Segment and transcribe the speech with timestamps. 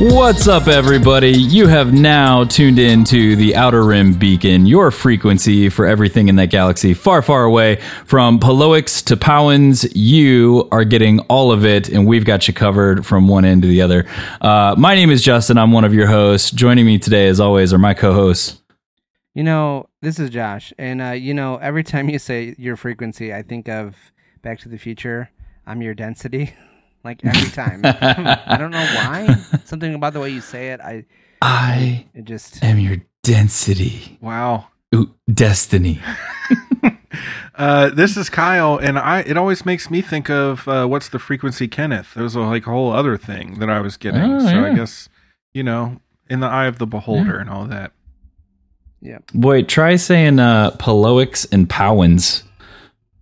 [0.00, 1.32] What's up, everybody?
[1.32, 6.36] You have now tuned in to the Outer Rim Beacon, your frequency for everything in
[6.36, 7.80] that galaxy far, far away.
[8.04, 13.04] From Pa'lowicks to Pau'ans, you are getting all of it, and we've got you covered
[13.04, 14.06] from one end to the other.
[14.40, 15.58] Uh, my name is Justin.
[15.58, 16.52] I'm one of your hosts.
[16.52, 18.62] Joining me today, as always, are my co hosts.
[19.34, 23.34] You know, this is Josh, and uh, you know, every time you say your frequency,
[23.34, 23.96] I think of
[24.42, 25.30] Back to the Future.
[25.66, 26.54] I'm your density,
[27.04, 27.80] like every time.
[27.84, 29.34] I don't know why.
[29.64, 31.04] Something about the way you say it, I
[31.42, 34.18] I it just am your density.
[34.20, 34.68] Wow.
[34.94, 36.00] Ooh, destiny.
[37.54, 39.20] Uh, this is Kyle, and I.
[39.22, 42.14] It always makes me think of uh, what's the frequency, Kenneth.
[42.14, 44.20] There was a like whole other thing that I was getting.
[44.22, 45.08] Oh, so I guess
[45.54, 47.90] you know, in the eye of the beholder and all that.
[49.00, 49.18] yeah.
[49.34, 52.44] Boy, try saying uh, Pa'lowicks and Pau'ans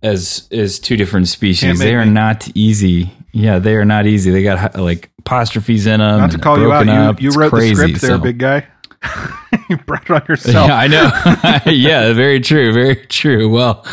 [0.03, 1.61] as as two different species.
[1.61, 2.11] Can't They are me.
[2.11, 3.09] not easy.
[3.31, 4.31] Yeah, they are not easy.
[4.31, 6.19] They got like apostrophes in them.
[6.19, 7.21] Not to call you out, Up.
[7.21, 8.67] you, you wrote crazy, the script there, so- big guy.
[9.69, 10.67] you brought it on yourself.
[10.67, 11.71] Yeah, I know.
[11.71, 12.73] yeah, very true.
[12.73, 13.47] Very true.
[13.47, 13.85] Well,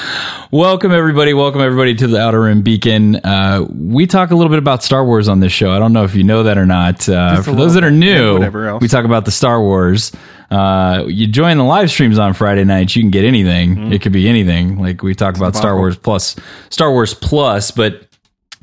[0.50, 1.34] welcome everybody.
[1.34, 3.16] Welcome everybody to the Outer Rim Beacon.
[3.16, 5.70] Uh, we talk a little bit about Star Wars on this show.
[5.72, 7.06] I don't know if you know that or not.
[7.06, 8.38] Uh, for those that are new,
[8.78, 10.10] we talk about the Star Wars.
[10.50, 12.96] Uh, you join the live streams on Friday nights.
[12.96, 13.74] You can get anything.
[13.76, 13.92] Mm-hmm.
[13.92, 14.80] It could be anything.
[14.80, 16.34] Like we talk about Star Wars plus,
[16.70, 18.06] Star Wars plus, but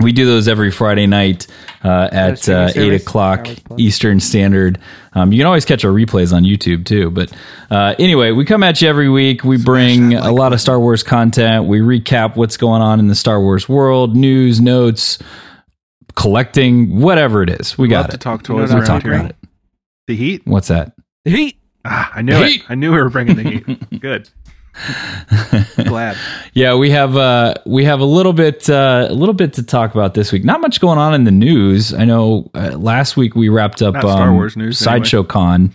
[0.02, 1.48] we do those every Friday night
[1.84, 3.80] uh, at uh, eight o'clock Star Wars Plus.
[3.80, 4.80] Eastern Standard.
[5.14, 7.12] Um, you can always catch our replays on YouTube too.
[7.12, 7.32] But
[7.70, 9.44] uh, anyway, we come at you every week.
[9.44, 11.66] We bring a lot of Star Wars content.
[11.66, 15.18] We recap what's going on in the Star Wars world, news, notes,
[16.16, 17.78] collecting, whatever it is.
[17.78, 18.22] We Love got to it.
[18.22, 19.14] talk You know toys what We'll I'm around here.
[19.14, 19.36] about it.
[20.08, 20.42] The heat.
[20.46, 20.94] What's that?
[21.25, 21.58] The heat.
[21.86, 22.62] Ah, I knew Heat.
[22.62, 22.66] it.
[22.70, 24.00] I knew we were bringing the heat.
[24.02, 24.30] Good.
[25.86, 26.18] Glad.
[26.53, 29.94] Yeah, we have uh, we have a little bit uh, a little bit to talk
[29.94, 30.44] about this week.
[30.44, 31.94] Not much going on in the news.
[31.94, 35.00] I know uh, last week we wrapped up Not Star um, Wars news, anyway.
[35.00, 35.74] Sideshow Con.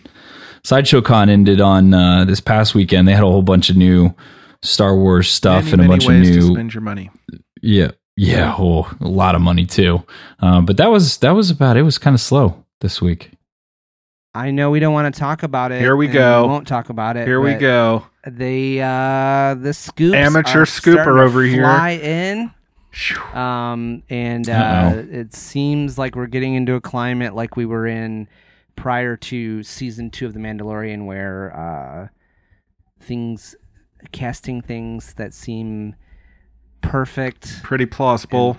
[0.65, 3.06] Sideshow Con ended on uh, this past weekend.
[3.06, 4.15] They had a whole bunch of new
[4.62, 7.11] Star Wars stuff Many, and a many bunch of ways to new spend your money.
[7.62, 10.03] yeah yeah oh, a lot of money too.
[10.41, 11.83] Um, but that was that was about it.
[11.83, 13.31] Was kind of slow this week.
[14.34, 15.81] I know we don't want to talk about it.
[15.81, 16.43] Here we go.
[16.43, 17.27] We won't talk about it.
[17.27, 18.05] Here we go.
[18.26, 21.62] They uh the scoops Amateur are scooper starting to over here.
[21.62, 22.50] Fly in.
[23.34, 25.06] Um, and uh, Uh-oh.
[25.10, 28.26] it seems like we're getting into a climate like we were in
[28.75, 32.09] prior to season two of The Mandalorian, where uh,
[33.04, 33.54] things,
[34.12, 35.94] casting things that seem
[36.81, 38.56] perfect, Pretty plausible.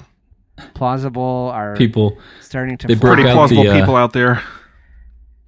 [0.75, 3.01] plausible, are People starting to they fly.
[3.01, 4.43] broke Pretty out plausible the, uh, people out there.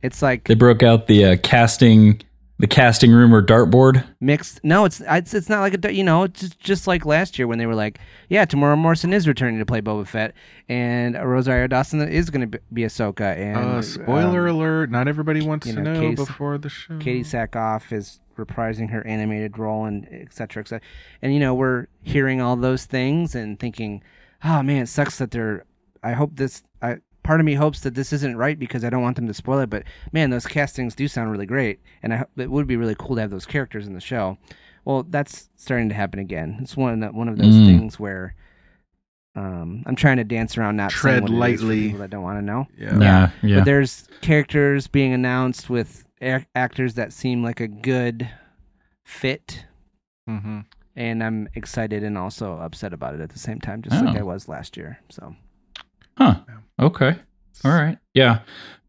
[0.02, 2.22] It's like they broke out the uh, casting
[2.60, 4.06] the casting room or dartboard.
[4.20, 4.60] mixed.
[4.64, 7.48] No, it's it's, it's not like a you know it's just, just like last year
[7.48, 10.34] when they were like, yeah, Temuera Morrison is returning to play Boba Fett,
[10.68, 14.92] and Rosario Dawson is going to be Ahsoka, and Uh, spoiler um, alert!
[14.92, 16.94] Not everybody wants you to know, know Katie- before the show.
[17.00, 20.88] Katee Sackhoff is reprising her animated role and et cetera, et cetera.
[21.22, 24.04] And you know, we're hearing all those things and thinking,
[24.44, 25.66] oh man, it sucks that they're.
[26.04, 26.64] I hope this.
[26.82, 26.98] I
[27.30, 29.60] part of me hopes that this isn't right because I don't want them to spoil
[29.60, 29.70] it.
[29.70, 32.96] But man, those castings do sound really great, and I ho- it would be really
[32.98, 34.40] cool to have those characters in the show.
[34.84, 36.58] Well, that's starting to happen again.
[36.62, 37.66] It's one of the, one of those Mm.
[37.68, 38.34] things where.
[39.36, 41.84] Um, I'm trying to dance around not saying Tread what it is for lightly.
[41.84, 42.68] people that don't want to know.
[42.78, 43.00] Yeah.
[43.00, 43.56] Yeah, yeah.
[43.58, 48.28] But there's characters being announced with ac- actors that seem like a good
[49.06, 49.66] fit,
[50.28, 50.62] hmm
[50.96, 54.20] and I'm excited and also upset about it at the same time, just like Oh.
[54.20, 55.00] I was last year.
[55.10, 55.36] So
[56.20, 56.36] Huh.
[56.80, 57.16] Okay.
[57.66, 57.98] All right.
[58.14, 58.40] Yeah.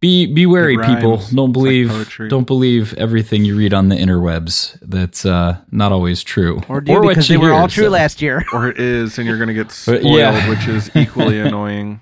[0.01, 0.95] Be be wary, rhymes.
[0.95, 1.23] people.
[1.35, 2.29] Don't believe poetry.
[2.31, 4.79] don't believe everything you read on the interwebs.
[4.81, 6.63] That's uh, not always true.
[6.71, 7.91] or do what because they were hear, all true so.
[7.91, 8.43] last year.
[8.55, 10.49] Or it is, and you're going to get But, spoiled, yeah.
[10.49, 12.01] which is equally annoying.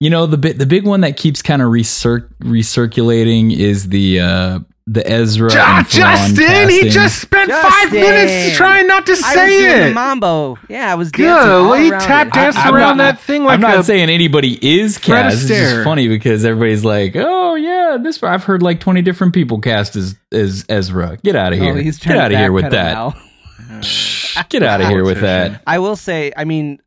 [0.00, 4.20] You know the bit the big one that keeps kind of recir- recirculating is the
[4.20, 5.46] uh, the Ezra.
[5.46, 7.08] and Thrawn casting.
[7.08, 8.54] spent Justin!
[8.54, 10.58] trying not to I was doing the mambo.
[10.68, 12.32] Yeah, I was dancing all Golly, around tap it.
[12.34, 15.36] dance I'm around not- that thing like I'm not a saying anybody is Fred cast.
[15.38, 19.60] It's just funny because everybody's like, "Oh yeah, this." I've heard like 20 different people
[19.60, 21.18] cast as as Ezra.
[21.22, 21.72] Get out of oh, here.
[21.74, 23.14] Oh, he's Get out of here with that.
[23.80, 25.62] Shh, Get out of here with that.
[25.66, 26.80] I will say, I mean,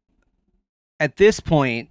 [0.99, 1.89] at this point,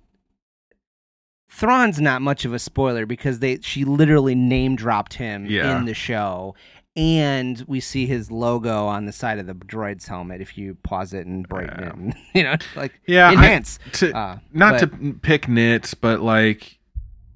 [1.49, 5.79] Thrawn's not much of a spoiler because they she literally name dropped him Yeah.
[5.79, 6.55] in the show,
[6.97, 11.13] and we see his logo on the side of the droid's helmet if you pause
[11.13, 13.79] it and brighten it, and, you know, like Yeah, I- enhance.
[13.95, 16.79] to, Uh, not but- to pick nits, but like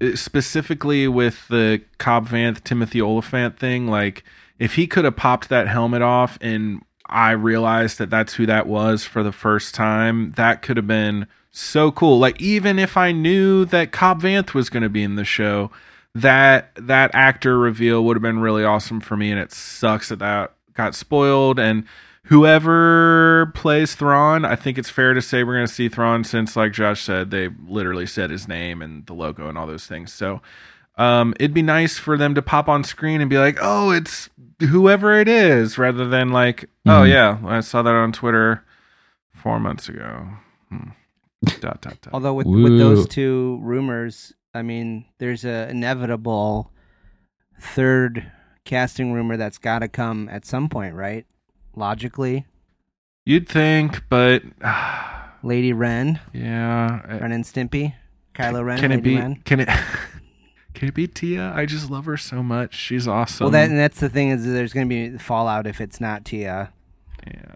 [0.01, 4.23] uh, specifically with the Cobb Vanth Timothy Olyphant thing, like
[4.59, 8.67] if he could have popped that helmet off and I realized that that's who that
[8.67, 12.19] was for the first time, that could have been so cool.
[12.19, 15.71] Like even if I knew that Cobb Vanth was going to be in the show,
[16.13, 20.19] that that actor reveal would have been really awesome for me and it sucks that
[20.19, 21.85] that got spoiled and
[22.25, 26.55] whoever plays Thrawn, I think it's fair to say we're going to see Thrawn since,
[26.55, 30.13] like Josh said, they literally said his name and the logo and all those things.
[30.13, 30.41] So
[30.97, 34.29] um, it'd be nice for them to pop on screen and be like, oh, it's
[34.59, 38.63] whoever it is, rather than like, oh, yeah, I saw that on Twitter
[39.33, 40.27] four months ago.
[40.69, 40.89] Hmm.
[41.45, 42.09] Dot, dot, dot.
[42.13, 42.63] Although with, Woo.
[42.63, 46.71] with those two rumors, I mean, there's a inevitable
[47.59, 48.31] third
[48.65, 51.25] casting rumor that's got to come at some point, right?
[51.75, 52.45] Logically,
[53.25, 54.43] You'd think, but
[55.43, 57.01] Lady Ren, yeah.
[57.07, 57.93] I- Ren and Stimpy,
[58.33, 59.15] Kylo Ren, can it be?
[59.15, 59.35] Ren.
[59.45, 59.69] Can it?
[60.73, 61.53] Can it be Tiya?
[61.53, 62.73] I just love her so much.
[62.75, 63.43] She's awesome.
[63.43, 66.23] Well, that and that's the thing is there's going to be fallout if it's not
[66.23, 66.69] Tiya.
[67.27, 67.55] yeah.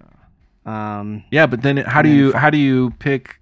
[1.00, 3.40] Um, Yeah, but then how do you fi- how do you pick?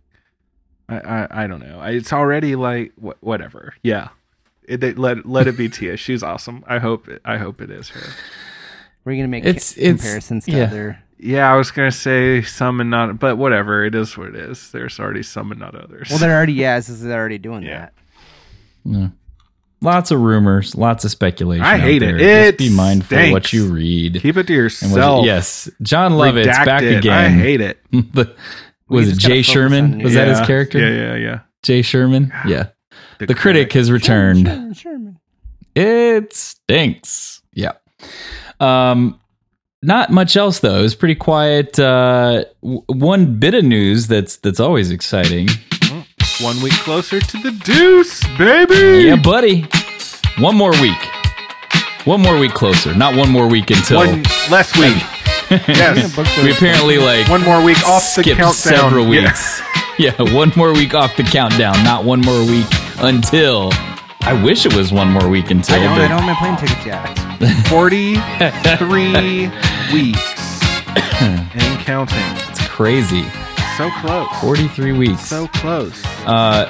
[0.99, 1.79] I I, I don't know.
[1.79, 3.73] I- It's already like wh- whatever.
[3.83, 4.09] Yeah,
[4.67, 5.97] it, they, let let it be Tiya.
[6.05, 6.63] She's awesome.
[6.67, 8.01] I hope it, I hope it is her.
[9.05, 10.63] we're going to make It's- ca- it's- comparisons to yeah.
[10.63, 10.99] other.
[11.19, 13.85] Yeah, I was gonna say some and not, but whatever.
[13.85, 14.71] It is what it is.
[14.73, 16.09] There's already some and not others.
[16.09, 17.79] Well, they're already yeah, this is they're already doing Yeah.
[17.79, 17.93] that.
[18.83, 19.07] Yeah.
[19.79, 21.63] Lots of rumors, lots of speculation.
[21.65, 22.17] I hate it.
[22.17, 22.47] there.
[22.47, 24.19] It Just be mindful of what you read.
[24.21, 25.23] keep it to and yourself.
[25.25, 27.13] you- yes, Jon Lovitz Redact back again.
[27.13, 27.79] I hate it.
[27.91, 28.33] The-
[28.93, 29.93] was it Jay Sherman?
[29.95, 30.79] on Was that his character?
[30.79, 31.39] Yeah, yeah, yeah.
[31.63, 32.33] Jay Sherman.
[32.47, 32.67] Yeah.
[33.19, 34.47] The, critic has returned.
[34.47, 35.19] Sherman, Sherman.
[35.75, 37.41] It stinks.
[37.53, 37.73] Yeah.
[38.59, 39.19] Um,
[39.81, 40.79] not much else though.
[40.79, 41.77] It was pretty quiet.
[41.79, 45.47] Uh, w- one bit of news that's that's always exciting.
[46.41, 49.07] One week closer to the deuce, baby.
[49.07, 49.67] Yeah, buddy.
[50.39, 50.97] One more week.
[52.05, 52.93] One more week closer.
[52.95, 54.97] Not one more week until One less week.
[55.67, 56.15] yes.
[56.43, 58.53] we apparently like One more week off the countdown.
[58.53, 59.23] several Yeah.
[59.27, 59.61] weeks.
[59.99, 60.15] Yeah.
[60.33, 61.83] one more week off the countdown.
[61.83, 62.65] Not one more week
[62.97, 63.69] until.
[64.21, 65.75] I wish it was one more week until.
[65.75, 67.67] I don't, but- I don't have my plane tickets yet.
[67.67, 69.47] 43
[69.93, 70.21] weeks
[71.21, 72.17] and counting.
[72.49, 73.23] It's crazy.
[73.77, 74.27] So close.
[74.41, 75.21] 43 weeks.
[75.25, 76.03] So close.
[76.25, 76.65] Uh,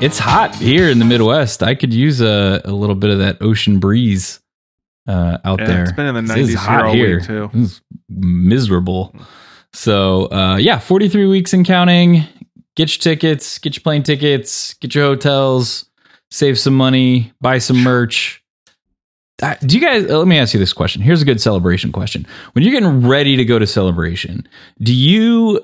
[0.00, 1.62] it's hot here in the Midwest.
[1.62, 4.39] I could use a, a little bit of that ocean breeze
[5.10, 5.82] uh, out Yeah, there.
[5.82, 7.50] it's been in the 90s here week, too.
[7.54, 9.14] It's miserable.
[9.72, 12.24] So uh, yeah, 43 weeks and counting.
[12.76, 15.86] Get your tickets, get your plane tickets, get your hotels,
[16.30, 18.42] save some money, buy some merch.
[19.42, 20.08] Uh, do you guys?
[20.10, 21.02] uh, Let me ask you this question.
[21.02, 22.26] Here's a good celebration question.
[22.52, 24.46] When you're getting ready to go to celebration,
[24.82, 25.60] do you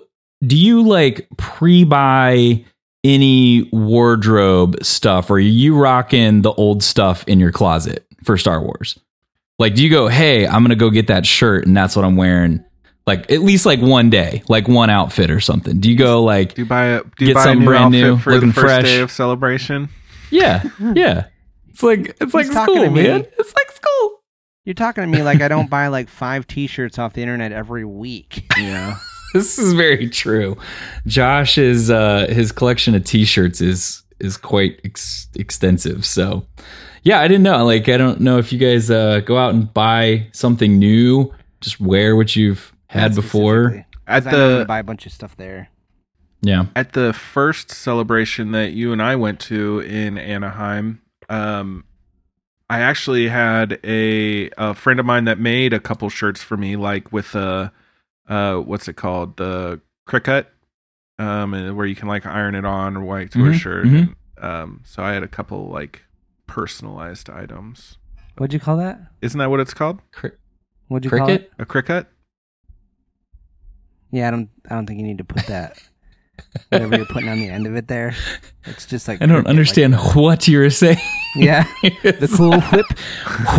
[0.46, 2.64] do you like pre-buy
[3.04, 8.60] any wardrobe stuff, or are you rocking the old stuff in your closet for Star
[8.62, 8.99] Wars?
[9.58, 12.16] Like, do you go, hey, I'm gonna go get that shirt, and that's what I'm
[12.16, 12.64] wearing?
[13.06, 15.78] Like at least like one day, like one outfit or something.
[15.80, 17.66] Do you go like, Do you buy a do you Get buy a something new
[17.66, 18.84] brand outfit new, for looking the first fresh.
[18.84, 19.88] day of celebration?
[20.30, 20.64] yeah,
[20.94, 21.26] yeah?
[21.70, 23.02] It's like it's like talking school, to me.
[23.04, 23.26] man.
[23.38, 24.22] It's like school.
[24.64, 27.84] You're talking to me like I don't buy like five T-shirts off the internet every
[27.84, 28.44] week.
[28.58, 28.96] Yeah.
[29.34, 30.56] This is very true.
[31.06, 36.06] Josh's uh, his collection of T-shirts is is quite ex- extensive.
[36.06, 36.46] So,
[37.06, 37.64] yeah, I didn't know.
[37.64, 41.80] Like, I don't know if you guys uh, go out and buy something new, just
[41.80, 43.70] wear what you've had before.
[43.70, 43.86] Specifically.
[44.08, 45.68] At 'Cause I the- gonna buy a bunch of stuff there.
[46.42, 51.84] Yeah, At the first celebration that you and I went to in Anaheim, um,
[52.68, 56.76] I actually had a a friend of mine that made a couple shirts for me,
[56.76, 57.72] like with a
[58.28, 60.46] uh, what's it called, the cricut,
[61.18, 63.86] um, and where you can like iron it on or white to a Mhm, shirt.
[63.86, 64.14] mhm.
[64.36, 66.02] And, um, so I had a couple like
[66.46, 67.98] personalized items.
[68.38, 69.00] What'd you call that?
[69.22, 70.00] Isn't that what it's called?
[70.12, 70.32] Cri-
[70.88, 71.50] What'd you call it?
[71.58, 72.06] A cricut?
[74.10, 74.48] Yeah, I don't.
[74.70, 75.78] I don't think you need to put that.
[76.68, 78.14] Whatever you're putting on the end of it there,
[78.66, 80.98] it's just like I don't cricket, understand like- what you're saying.
[81.34, 82.86] yeah, the cool whip,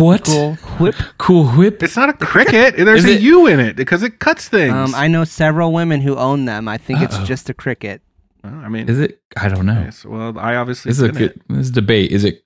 [0.00, 0.94] what cool whip.
[1.18, 1.82] cool whip?
[1.82, 2.76] It's not a cricket.
[2.76, 4.72] There's Is a it- U in it because it cuts things.
[4.72, 6.68] Um, I know several women who own them.
[6.68, 7.24] I think it's Uh-oh.
[7.24, 8.00] just a cricket.
[8.44, 9.20] Oh, I mean, Is it?
[9.36, 9.80] I don't know.
[9.84, 11.48] yes, well, I obviously This is a didn't.
[11.48, 11.58] good.
[11.58, 12.12] This debate.
[12.12, 12.44] Is it?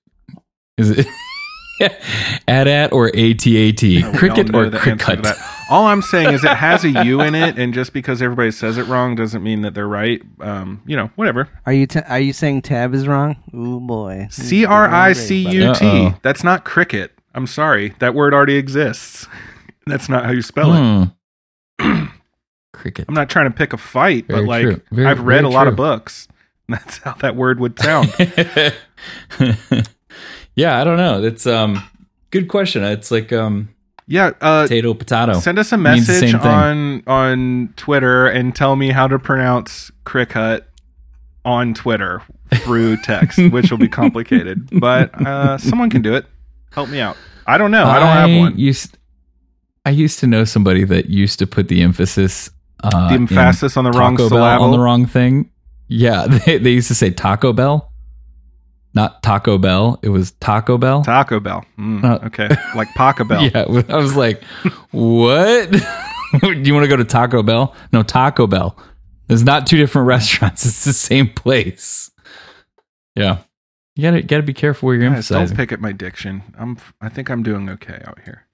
[0.78, 1.06] Is it?
[2.48, 3.82] AT-AT or ATAT?
[3.82, 5.36] We all Cricket or the answer to cricket?
[5.70, 8.78] All I'm saying is it has a U in it, and just because everybody says
[8.78, 10.22] it wrong doesn't mean that they're right.
[10.40, 11.48] Um, you know, whatever.
[11.66, 11.86] Are you?
[11.86, 13.36] T- are you saying tab is wrong?
[13.52, 14.28] Oh boy.
[14.30, 16.10] C R I C U T.
[16.22, 17.12] That's not cricket.
[17.34, 17.94] I'm sorry.
[17.98, 19.26] That word already exists.
[19.86, 21.08] That's not how you spell it.
[21.80, 22.04] Hmm.
[22.72, 23.06] Cricket.
[23.08, 24.82] I'm not trying to pick a fight, Very but like.
[24.92, 26.28] Very- I've read very a lot of books.
[26.68, 28.12] That's how that word would sound.
[30.54, 31.22] Yeah, I don't know.
[31.22, 31.82] It's um
[32.30, 32.82] good question.
[32.84, 33.68] It's like um
[34.08, 35.34] yeah, uh, potato potato.
[35.40, 40.68] send us a message on on Twitter and tell me how to pronounce cricket
[41.44, 42.22] on Twitter
[42.56, 46.26] through text, which will be complicated, but uh, someone can do it.
[46.72, 47.16] Help me out.
[47.46, 47.84] I don't know.
[47.84, 48.58] I don't have one.
[48.58, 48.96] Used,
[49.84, 52.50] I used to know somebody that used to put the emphasis
[52.84, 54.42] uh, The emphasis on the wrong syllable.
[54.42, 55.50] on the wrong thing.
[55.88, 57.91] Yeah, they, they used to say Taco Bell,
[58.94, 59.98] not Taco Bell.
[60.02, 61.02] It was Taco Bell.
[61.02, 61.64] Taco Bell.
[61.78, 63.42] Mm, Uh, okay, like Paca Bell.
[63.54, 64.42] Yeah, I was like,
[64.90, 65.70] what?
[66.40, 67.74] Do you want to go to Taco Bell?
[67.92, 68.76] No, Taco Bell.
[69.28, 70.64] There's not two different restaurants.
[70.64, 72.10] It's the same place.
[73.14, 73.38] Yeah,
[73.94, 76.42] you gotta gotta be careful where you're Guys, don't pick at my diction.
[76.58, 76.78] I'm.
[77.02, 78.46] I think I'm doing okay out here.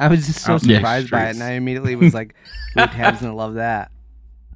[0.00, 2.34] I was just so Out in surprised by it, and I immediately was like,
[2.74, 3.91] "Luke Tab's gonna love that."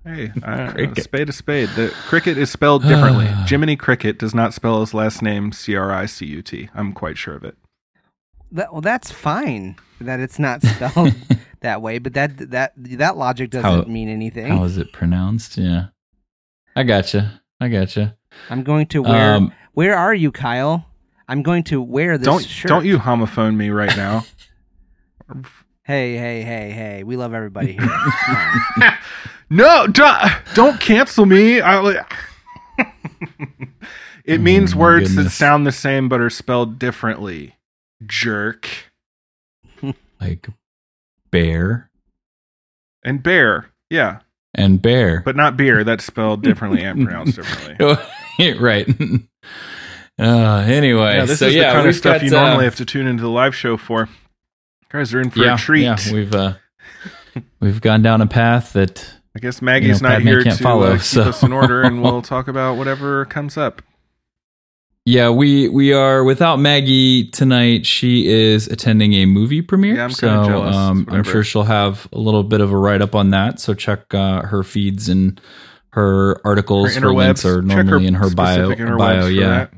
[0.06, 0.98] Hey, I, Cricket.
[0.98, 1.68] a spade a spade.
[1.70, 3.26] The cricket is spelled differently.
[3.48, 6.68] Jiminy Cricket does not spell his last name C R I C U T.
[6.74, 7.56] I'm quite sure of it.
[8.52, 11.12] That, well, that's fine that it's not spelled
[11.60, 14.56] that way, but that that that logic doesn't How- mean anything.
[14.56, 15.56] How is it pronounced?
[15.56, 15.86] Yeah,
[16.76, 17.42] I gotcha.
[17.60, 18.16] I gotcha.
[18.48, 19.34] I'm going to wear.
[19.34, 20.86] Um, where are you, Kyle?
[21.28, 22.68] I'm going to wear this Don't shirt.
[22.68, 24.24] don't you homophone me right now.
[25.86, 27.02] Hey, hey, hey, hey!
[27.04, 28.00] We love everybody here.
[29.48, 30.18] No, don't,
[30.54, 31.60] don't cancel me.
[31.60, 32.04] I,
[34.24, 37.54] it means Oh my words that sound the same but are spelled differently.
[38.04, 38.68] Jerk
[40.20, 40.48] like
[41.30, 41.90] bear
[43.04, 43.70] and bear.
[43.88, 44.18] Yeah,
[44.52, 45.20] and bear.
[45.24, 45.84] but not beer.
[45.84, 48.58] That's spelled differently and pronounced differently.
[48.58, 48.88] right.
[50.18, 52.64] Uh, anyway, Yeah, this so is yeah, the kind of stuff got, you uh, normally
[52.64, 54.08] have to tune into the live show for.
[54.96, 55.82] Guys are in for yeah, a treat.
[55.82, 56.54] Yeah, we've uh,
[57.60, 60.86] we've gone down a path that I guess Maggie's know, not Padme here to follow,
[60.86, 63.82] uh, keep so- us in order, and we'll talk about whatever comes up.
[65.04, 67.84] yeah we we are without Maggie tonight.
[67.84, 72.08] She is attending a movie premiere, Yeah, I'm so jealous, um, I'm sure she'll have
[72.12, 73.60] a little bit of a write up on that.
[73.60, 75.38] So check uh, her feeds and
[75.90, 76.94] her articles.
[76.94, 78.74] Her Her, links are normally in her bio.
[78.96, 79.48] bio yeah.
[79.48, 79.74] that.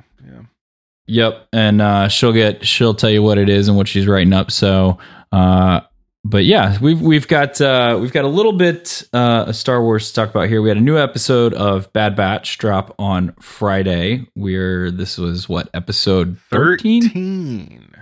[1.09, 1.29] Yeah.
[1.31, 4.33] Yep, and uh, she'll get she'll tell you what it is and what she's writing
[4.33, 4.51] up.
[4.51, 4.99] So,
[5.33, 5.81] uh,
[6.25, 10.09] but yeah, we've we've got uh, we've got a little bit uh, of Star Wars
[10.09, 10.61] to talk about here.
[10.61, 14.27] We had a new episode of Bad Batch drop on Friday.
[14.37, 17.03] We're this was what episode 13?
[17.03, 17.95] 13.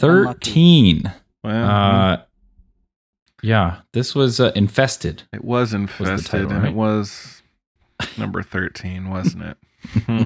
[0.00, 1.12] 13.
[1.44, 2.16] Well, Uh,
[3.42, 5.22] yeah, this was uh, infested.
[5.32, 6.72] it was infested, title, and right?
[6.72, 7.42] it was
[8.18, 9.56] number 13, wasn't it?
[10.08, 10.24] Uh,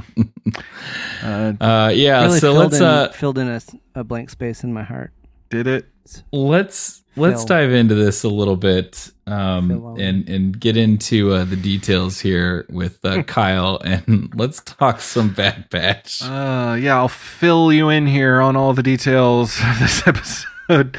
[1.60, 4.64] Uh, yeah, really so filled let's in, uh, filled in a, s- a blank space
[4.64, 5.12] in my heart.
[5.50, 5.86] did it?
[6.32, 7.46] let's let's Phil.
[7.46, 12.66] dive into this a little bit um, and and get into uh, the details here
[12.70, 16.22] with uh, Kyle and let's talk some Bad Batch.
[16.22, 20.96] Uh, yeah, I'll fill you in here on all the details of this episode.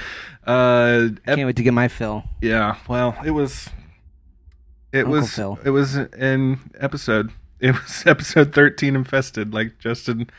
[0.48, 2.24] Uh, ep- Can't wait to get my fill.
[2.42, 3.70] yeah, well, it was,
[4.94, 5.60] it Uncle was, Phil.
[5.66, 7.32] it was an episode.
[7.68, 10.32] It was episode thirteen, infested, like Justin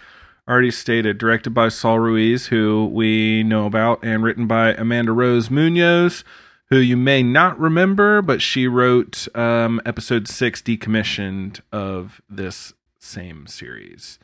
[0.49, 5.49] already stated, directed by Saul Ruiz, who we know about, and written by Amanda Rose
[5.49, 6.25] Munoz,
[6.71, 13.47] who you may not remember, but she wrote um, episode six, decommissioned of this same
[13.47, 14.19] series.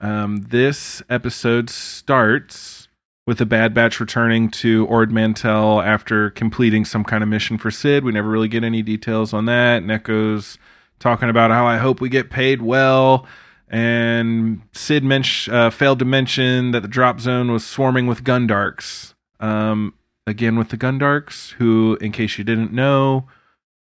[0.00, 2.86] Um, this episode starts
[3.26, 7.72] with the Bad Batch returning to Ord Mantell after completing some kind of mission for
[7.72, 8.04] Cid.
[8.04, 9.82] We never really get any details on that.
[9.82, 10.56] Neko's
[10.98, 13.26] talking about how I hope we get paid well.
[13.68, 19.14] And Cid mench- uh, failed to mention that the drop zone was swarming with Gundarks.
[19.40, 19.94] Um,
[20.26, 23.26] again, with the Gundarks, who, in case you didn't know,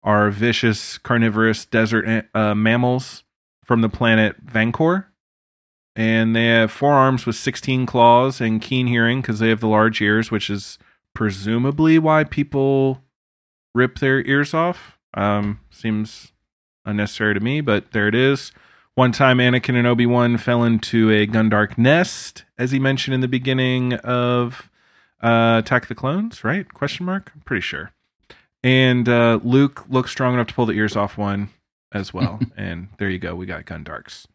[0.03, 3.25] are vicious carnivorous desert uh, mammals
[3.65, 5.07] from the planet Vanqor
[5.97, 10.03] and they have forearms with 16 claws and keen hearing because they have the large
[10.03, 10.79] ears, which is
[11.15, 13.03] presumably why people
[13.75, 14.99] rip their ears off.
[15.15, 16.33] Um, seems
[16.87, 18.53] unnecessary to me, but there it is.
[18.95, 23.21] One time, Anakin and Obi Wan fell into a Gundark nest, as he mentioned in
[23.21, 24.71] the beginning of
[25.23, 26.73] uh, Attack of the Clones, right?
[26.73, 27.31] Question mark.
[27.35, 27.93] I'm pretty sure.
[28.63, 31.51] And uh, Luke looks strong enough to pull the ears off one
[31.93, 32.41] as well.
[32.57, 33.35] and there you go.
[33.35, 34.27] We got Gundarks.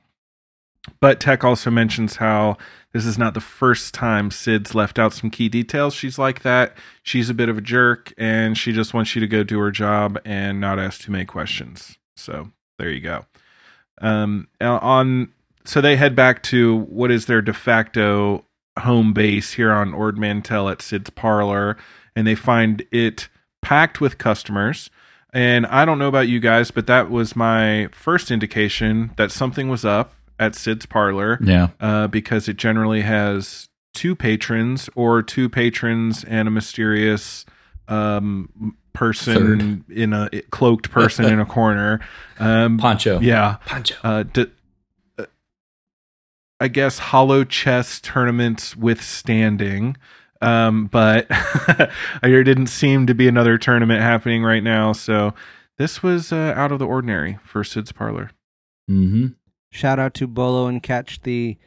[0.99, 2.57] But Tech also mentions how
[2.91, 5.93] this is not the first time Cid's left out some key details.
[5.93, 6.75] She's like that.
[7.03, 9.71] She's a bit of a jerk, and she just wants you to go do her
[9.71, 11.97] job and not ask too many questions.
[12.21, 13.25] So there you go.
[14.01, 15.31] Um, on
[15.65, 18.45] so they head back to what is their de facto
[18.79, 21.77] home base here on Ord Mantell at Cid's parlor,
[22.15, 23.29] and they find it
[23.61, 24.89] packed with customers.
[25.33, 29.69] And I don't know about you guys, but that was my first indication that something
[29.69, 31.69] was up at Cid's Parlor Yeah.
[31.79, 37.45] uh, because it generally has two patrons or two patrons and a mysterious
[37.87, 41.99] um, person in a cloaked person in a corner.
[42.39, 43.19] Um, Poncho.
[43.19, 43.57] yeah.
[43.65, 43.95] Poncho.
[44.03, 44.51] Uh, d-
[45.17, 45.25] uh,
[46.59, 49.97] I guess holo chess tournaments withstanding.
[50.41, 51.27] Um, but
[52.23, 54.91] there didn't seem to be another tournament happening right now.
[54.91, 55.33] So
[55.77, 58.31] this was uh, out of the ordinary for Cid's Parlor.
[58.89, 59.27] Mm-hmm.
[59.71, 61.57] Shout out to Bolo and Catch, the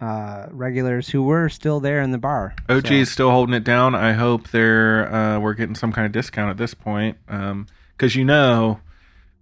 [0.00, 2.54] uh, regulars who were still there in the bar.
[2.68, 3.94] OG So- is still holding it down.
[3.94, 8.24] I hope they're uh, we're getting some kind of discount at this point, because you
[8.24, 8.80] know,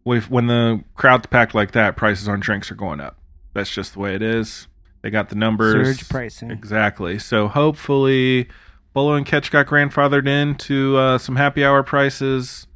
[0.04, 3.16] with when the crowd's packed like that, prices on drinks are going up.
[3.54, 4.66] That's just the way it is.
[5.02, 5.98] They got the numbers.
[5.98, 6.50] Surge pricing.
[6.50, 7.18] Exactly.
[7.20, 8.48] So hopefully,
[8.92, 12.66] Bolo and Catch got grandfathered into uh, some happy hour prices.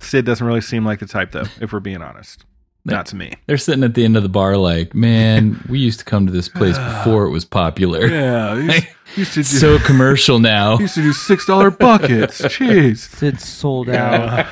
[0.00, 1.44] Cid doesn't really seem like the type, though.
[1.60, 2.44] if we're being honest,
[2.84, 3.32] not to me.
[3.46, 6.32] They're sitting at the end of the bar, like, man, we used to come to
[6.32, 8.06] this place before it was popular.
[8.06, 8.86] Yeah, used,
[9.16, 10.78] used to do so commercial now.
[10.80, 12.42] used to do six dollar buckets.
[12.42, 13.22] Jeez.
[13.22, 14.46] it's sold out.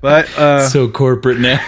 [0.00, 1.64] But uh, so corporate now.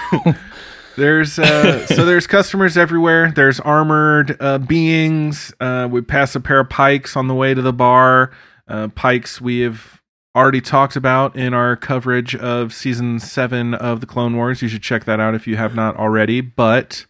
[0.96, 3.32] there's uh, so there's customers everywhere.
[3.32, 5.52] There's armored uh, beings.
[5.60, 8.30] Uh, we pass a pair of pikes on the way to the bar.
[8.68, 9.95] Uh, pikes we have
[10.36, 14.60] already talked about in our coverage of season seven of the Clone Wars.
[14.60, 16.40] You should check that out if you have not already.
[16.42, 17.06] But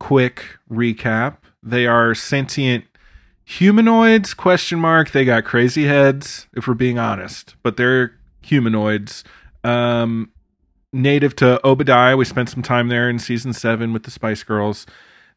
[0.00, 2.84] quick recap: they are sentient
[3.44, 4.34] humanoids?
[4.34, 5.10] Question mark.
[5.10, 9.22] They got crazy heads, if we're being honest, but they're humanoids.
[9.62, 10.30] Um,
[10.92, 12.16] native to Oba Diah.
[12.16, 14.86] We spent some time there in season seven with the Spice Girls.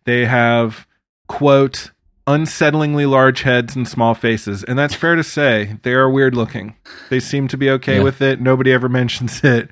[0.05, 0.87] They have,
[1.27, 1.91] quote,
[2.29, 4.63] unsettlingly large heads and small faces.
[4.63, 5.77] And that's fair to say.
[5.81, 6.75] They are weird looking.
[7.09, 8.03] They seem to be okay Yeah.
[8.03, 8.39] with it.
[8.39, 9.69] Nobody ever mentions it.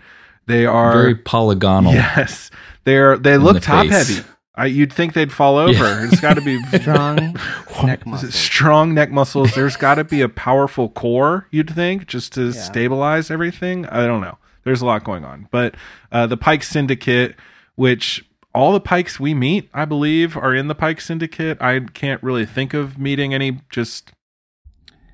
[0.47, 1.93] They are Very polygonal.
[1.93, 2.49] Yes.
[2.83, 4.09] They're they look the top face.
[4.17, 4.27] heavy.
[4.55, 5.71] I, you'd think they'd fall over.
[5.71, 6.05] Yeah.
[6.05, 7.37] It's got to be Strong
[7.85, 8.33] neck muscles.
[8.33, 9.53] strong neck muscles.
[9.53, 12.51] There's got to be a powerful core, you'd think, just to Yeah.
[12.53, 13.85] stabilize everything.
[13.85, 14.39] I don't know.
[14.63, 15.47] There's a lot going on.
[15.51, 15.75] But
[16.11, 17.35] uh, the Pike Syndicate,
[17.75, 18.26] which
[18.57, 21.61] all the Pikes we meet, I believe, are in the Pike Syndicate.
[21.61, 24.11] I can't really think of meeting any just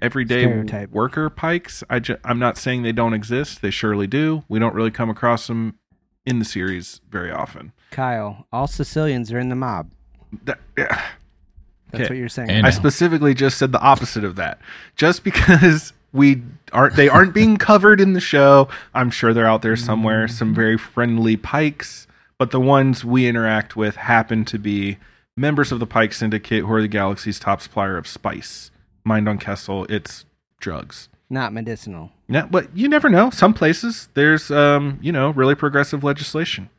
[0.02, 0.92] everyday Stereotype.
[0.92, 1.84] worker Pikes.
[1.90, 3.62] I ju- I'm not saying they don't exist.
[3.62, 4.44] They surely do.
[4.48, 5.78] We don't really come across them
[6.26, 7.74] in the series very often.
[7.92, 9.92] Kyle, all Sicilians are in the mob.
[10.46, 10.88] That, yeah.
[11.92, 12.14] That's Okay.
[12.14, 12.50] what you're saying.
[12.50, 14.60] And- I specifically just said the opposite of that.
[14.96, 18.70] Just because we aren't they aren't being covered in the show.
[18.94, 20.34] I'm sure they're out there somewhere, mm-hmm.
[20.36, 22.08] some very friendly pikes,
[22.44, 24.98] but the ones we interact with happen to be
[25.38, 28.70] members of the Pike Syndicate who are the galaxy's top supplier of spice.
[29.06, 30.26] Mined on Kessel, it's
[30.60, 31.08] drugs.
[31.30, 32.12] Not medicinal.
[32.28, 33.30] Yeah, but you never know.
[33.30, 36.70] Some places there's um, you know, really progressive legislation.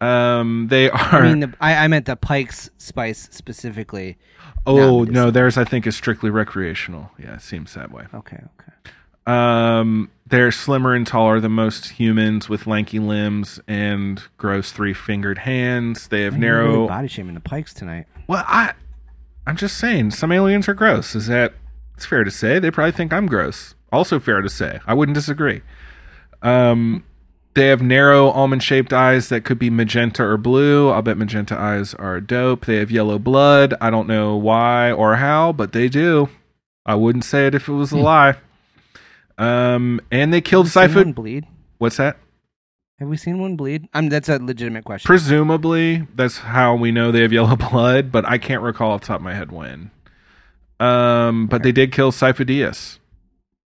[0.00, 4.16] Um, they are I mean, the, I, I meant the Pike's spice specifically.
[4.64, 7.10] Oh no, theirs I think is strictly recreational.
[7.18, 8.04] Yeah, it seems that way.
[8.14, 8.92] Okay, okay.
[9.26, 16.08] Um, they're slimmer and taller than most humans with lanky limbs and gross three-fingered hands.
[16.08, 16.88] They have Man, you're really narrow.
[16.88, 18.06] body shaming the Pikes tonight.
[18.26, 18.72] Well, I,
[19.46, 21.14] I'm just saying, some aliens are gross.
[21.14, 21.54] Is that?
[21.94, 22.58] It's fair to say.
[22.58, 23.74] They probably think I'm gross.
[23.92, 24.80] Also fair to say.
[24.86, 25.62] I wouldn't disagree.
[26.42, 27.04] Um,
[27.54, 30.90] they have narrow almond-shaped eyes that could be magenta or blue.
[30.90, 32.66] I'll bet magenta eyes are dope.
[32.66, 33.74] They have yellow blood.
[33.80, 36.28] I don't know why or how, but they do.
[36.84, 38.36] I wouldn't say it if it was a lie.
[39.38, 41.14] Um, and they killed Have we seen one Syphod.
[41.14, 41.46] bleed?
[41.78, 42.16] What's that?
[42.98, 43.88] Have we seen one bleed?
[43.92, 45.06] I mean, that's a legitimate question.
[45.06, 49.08] Presumably, that's how we know they have yellow blood, but I can't recall off the
[49.08, 49.90] top of my head when.
[50.80, 52.98] Um, but they did kill Sifo-Dyas.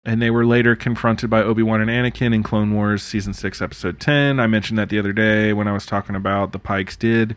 [0.04, 4.00] And they were later confronted by Obi-Wan and Anakin in Clone Wars Season 6, Episode
[4.00, 4.40] 10.
[4.40, 7.36] I mentioned that the other day when I was talking about the Pikes did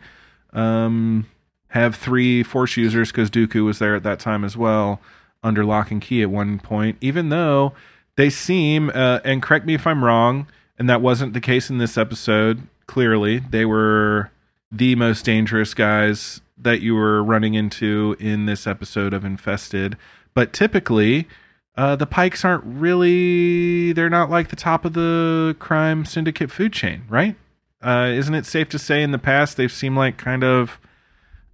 [0.54, 1.26] um,
[1.68, 5.00] have three Force users because Dooku was there at that time as well,
[5.42, 7.74] under lock and key at one point, even though
[8.16, 10.46] they seem, uh, and correct me if I'm wrong,
[10.78, 14.30] and that wasn't the case in this episode, clearly, they were
[14.70, 19.96] the most dangerous guys that you were running into in this episode of Infested.
[20.34, 21.28] But typically,
[21.76, 26.72] uh, the Pikes aren't really, they're not like the top of the crime syndicate food
[26.72, 27.36] chain, right?
[27.82, 30.80] Uh, isn't it safe to say in the past they've seemed like kind of,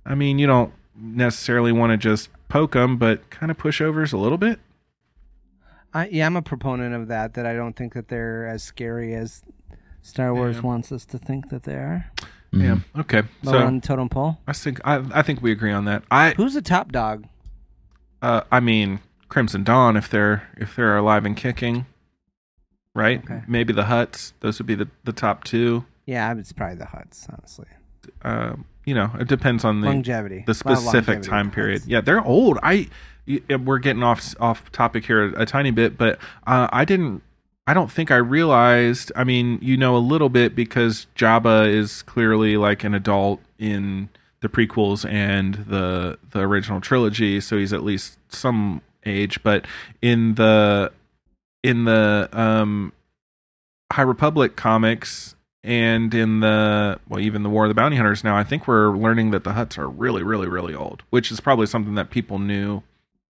[0.05, 4.18] I mean, you don't necessarily want to just poke them, but kind of pushovers a
[4.18, 4.61] little bit?
[5.94, 7.35] I, yeah, I'm a proponent of that.
[7.35, 9.42] That I don't think that they're as scary as
[10.03, 10.62] Star Wars Yeah.
[10.62, 12.11] wants us to think that they are.
[12.53, 12.79] Yeah.
[12.98, 13.22] Okay.
[13.42, 14.38] Lower So on totem pole.
[14.46, 16.03] I think I, I think we agree on that.
[16.11, 17.27] I Who's the top dog?
[18.22, 21.87] uh, I mean Crimson Dawn if they're if they're alive and kicking.
[22.94, 23.22] Right?
[23.22, 23.42] Okay.
[23.46, 24.33] Maybe the Hutts.
[24.40, 25.85] Those would be the, the top two.
[26.07, 27.66] Yeah, it's probably the Hutts, honestly.
[28.22, 30.42] Um, you know, it depends on the longevity.
[30.46, 31.83] the A lot of specific longevity time period.
[31.87, 32.59] Yeah, they're old.
[32.62, 32.87] I y-
[33.48, 37.22] we're getting off off topic here a, tiny bit, but uh, I didn't.
[37.66, 39.12] I don't think I realized.
[39.14, 44.08] I mean, you know a little bit because Jabba is clearly like an adult in
[44.40, 49.42] the prequels and the the original trilogy, so he's at least some age.
[49.42, 49.66] But
[50.00, 50.92] in the
[51.62, 52.92] in the um,
[53.92, 58.36] High Republic comics and in the well even the war of the bounty hunters now
[58.36, 61.66] i think we're learning that the Hutts are really really really old which is probably
[61.66, 62.82] something that people knew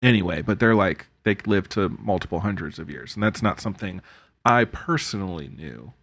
[0.03, 4.01] anyway but they're like they live to multiple hundreds of years and that's not something
[4.45, 5.93] i personally knew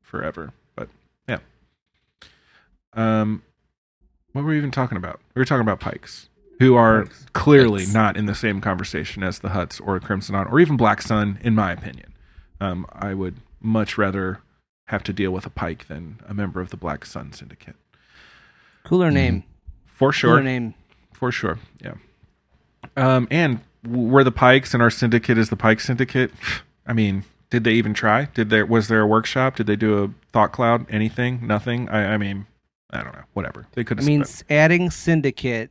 [0.00, 0.88] forever but
[1.28, 1.38] yeah
[2.94, 3.42] um
[4.32, 6.28] what were we even talking about we were talking about pikes
[6.60, 7.26] who are Pikes.
[7.34, 7.94] clearly Pikes.
[7.94, 11.38] not in the same conversation as the Hutts or crimson dawn or even black sun
[11.42, 12.14] in my opinion
[12.60, 14.40] um i would much rather
[14.88, 17.76] have to deal with a pike than a member of the Black Sun Syndicate.
[18.84, 19.44] Cooler name.
[19.86, 20.30] For sure.
[20.30, 20.74] Cooler name.
[21.12, 21.58] For sure.
[21.82, 21.94] Yeah.
[22.96, 26.32] Um, and were the Pikes, and our syndicate is the Pike Syndicate.
[26.86, 28.26] I mean, did they even try?
[28.34, 29.56] Did there was there a workshop?
[29.56, 30.86] Did they do a thought cloud?
[30.90, 31.46] Anything?
[31.46, 31.88] Nothing.
[31.88, 32.46] I, I mean,
[32.90, 33.24] I don't know.
[33.34, 33.66] Whatever.
[33.72, 34.06] They could I have.
[34.08, 35.70] mean, adding syndicate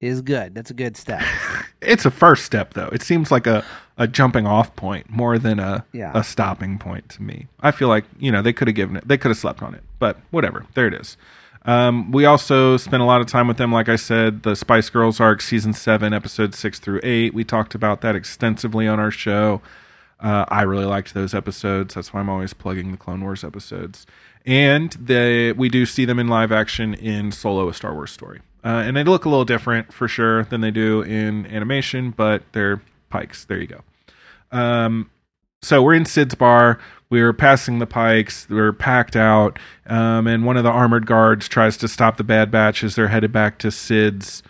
[0.00, 0.54] is good.
[0.54, 1.22] That's a good step.
[1.80, 2.88] it's a first step, though.
[2.92, 3.64] It seems like a
[4.00, 6.12] a jumping off point more than a Yeah.
[6.14, 7.48] a stopping point to me.
[7.60, 9.06] I feel like you know they could have given it.
[9.08, 10.66] They could have slept on it, but whatever.
[10.74, 11.16] There it is.
[11.68, 13.70] Um, we also spent a lot of time with them.
[13.70, 17.34] Like I said, the Spice Girls arc, season seven, episodes six through eight.
[17.34, 19.60] We talked about that extensively on our show.
[20.18, 21.94] Uh, I really liked those episodes.
[21.94, 24.06] That's why I'm always plugging the Clone Wars episodes.
[24.46, 28.40] And they, we do see them in live action in Solo: A Star Wars Story,
[28.64, 32.44] uh, and they look a little different for sure than they do in animation, but
[32.52, 33.44] they're pikes.
[33.44, 33.82] There you go.
[34.52, 35.10] Um,
[35.62, 36.78] so we're in Cid's bar.
[37.10, 38.46] We're passing the pikes.
[38.50, 42.50] We're packed out, um, and one of the armored guards tries to stop the Bad
[42.50, 44.42] Batch as they're headed back to Cid's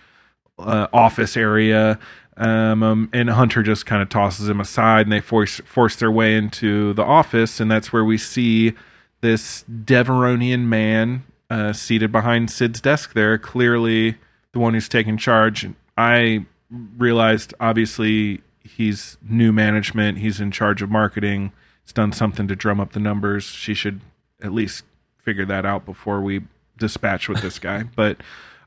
[0.59, 1.99] uh, office area.
[2.37, 6.11] Um, um, and Hunter just kind of tosses him aside, and they force force their
[6.11, 8.75] way into the office, and that's where we see
[9.21, 13.15] this Devaronian man uh, seated behind Cid's desk.
[13.15, 14.17] There, clearly
[14.53, 15.69] the one who's taking charge.
[15.97, 20.19] I realized, obviously, he's new management.
[20.19, 21.53] He's in charge of marketing.
[21.85, 23.45] He's done something to drum up the numbers.
[23.45, 24.01] She should
[24.43, 24.85] at least
[25.19, 26.43] figure that out before we
[26.77, 27.85] dispatch with this guy.
[27.97, 28.19] But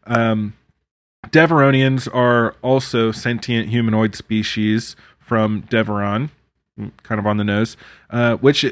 [0.05, 0.53] um,
[1.27, 6.29] Devaronians are also sentient humanoid species from Devaron,
[7.03, 7.77] kind of on the nose,
[8.09, 8.65] uh, which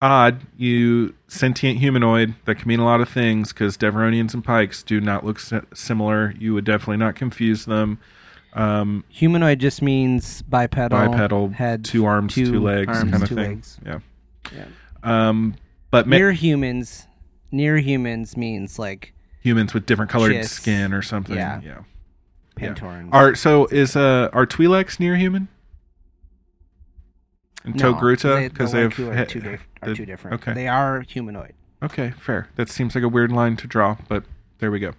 [0.00, 4.82] odd, you sentient humanoid that can mean a lot of things because Devaronians and pikes
[4.82, 5.40] do not look
[5.74, 6.34] similar.
[6.38, 7.98] You would definitely not confuse them.
[8.56, 10.88] Um, Humanoid just means bipedal.
[10.98, 13.50] bipedal, head, two arms, two, legs, arms, kind of two thing.
[13.50, 13.78] legs.
[13.84, 13.98] Yeah.
[14.54, 14.64] Yeah.
[15.02, 15.54] Um,
[15.90, 17.06] but ma- Near humans,
[17.52, 20.48] near humans means like humans with different colored Chiss.
[20.48, 21.36] skin or something.
[21.36, 21.60] Yeah.
[21.62, 21.78] yeah.
[22.56, 23.10] Pantorans.
[23.12, 25.48] Are so is uh are Twi'leks near human?
[27.64, 30.40] And No, Togruta because the they, have are two, dif- are two different.
[30.40, 31.52] Okay, They are humanoid.
[31.82, 32.48] okay, fair.
[32.56, 34.24] That seems like a weird line to draw, but
[34.60, 34.92] there we go.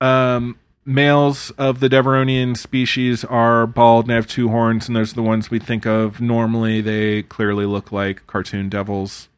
[0.00, 0.56] Um,
[0.90, 5.22] males of the Devaronian species are bald and have two horns, and those are the
[5.22, 6.80] ones we think of normally.
[6.80, 9.28] They clearly look like cartoon devils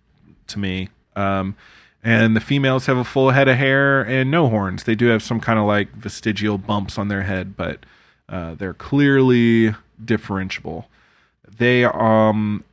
[0.49, 0.89] to me.
[1.15, 1.55] Um,
[2.03, 4.85] and the females have a full head of hair and no horns.
[4.85, 7.85] They do have some kind of like vestigial bumps on their head, but
[8.29, 10.87] uh, they're clearly differentiable.
[11.49, 12.65] They um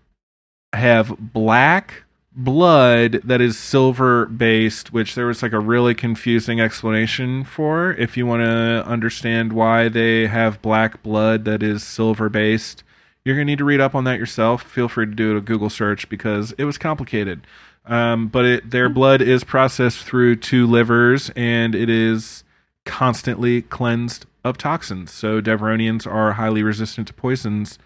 [0.74, 2.04] have black
[2.43, 7.91] blood that is silver based, which there was like a really confusing explanation for.
[7.93, 12.84] If you want to understand why they have black blood that is silver based,
[13.23, 14.63] you're going to need to read up on that yourself.
[14.63, 17.45] Feel free to do a Google search because it was complicated.
[17.86, 22.43] Um, but it, their blood is processed through two livers and it is
[22.86, 25.12] constantly cleansed of toxins.
[25.12, 27.78] So Devaronians are highly resistant to poisons.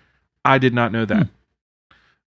[0.45, 1.27] I did not know that.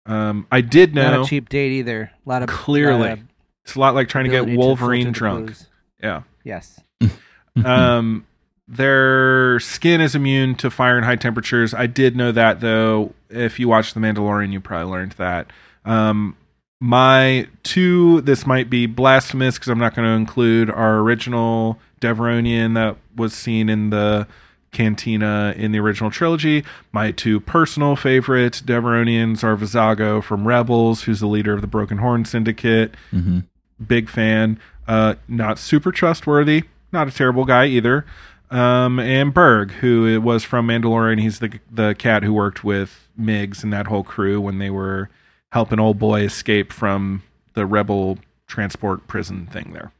[0.06, 1.10] Um, I did know.
[1.18, 2.10] Not a cheap date either.
[2.24, 3.08] A lot of Clearly.
[3.08, 3.24] lot of
[3.64, 5.46] It's a lot like trying to get Wolverine filter the drunk.
[5.46, 5.66] clues.
[6.02, 6.22] Yeah.
[6.44, 6.80] Yes.
[7.64, 8.26] um,
[8.68, 11.74] their skin is immune to fire and high temperatures.
[11.74, 13.12] I did know that though.
[13.30, 15.50] If you watch The Mandalorian, you probably learned that.
[15.84, 16.36] Um,
[16.80, 22.74] my two, this might be blasphemous because I'm not going to include our original Devaronian
[22.74, 24.26] that was seen in the
[24.74, 26.64] cantina in the original trilogy.
[26.92, 31.98] My two personal favorite Devaronians are Vizago from Rebels, who's the leader of the Broken
[31.98, 33.38] Horn Syndicate Mm-hmm.
[33.86, 34.58] big fan.
[34.86, 36.64] Uh, not super trustworthy.
[36.92, 38.04] Not a terrible guy either.
[38.50, 43.64] Um, and Burg, who was from Mandalorian, he's the the cat who worked with Migs
[43.64, 45.08] and that whole crew when they were
[45.52, 47.22] helping old boy escape from
[47.54, 49.90] the rebel transport prison thing there.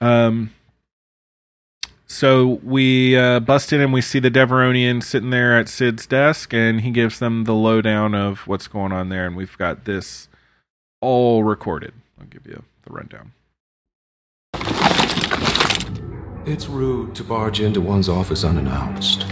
[0.00, 0.50] Um,
[2.06, 6.54] so we uh, bust in and we see the Devaronian sitting there at Cid's desk,
[6.54, 10.28] and he gives them the lowdown of what's going on there, and we've got this
[11.00, 11.94] all recorded.
[12.20, 13.32] I'll give you the rundown.
[16.46, 19.26] It's rude to barge into one's office unannounced.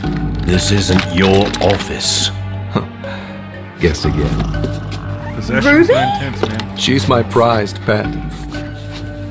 [0.45, 2.31] This isn't your office.
[3.81, 5.35] Guess again.
[5.37, 6.77] Possessions are intense, man.
[6.77, 8.07] She's my prized pet.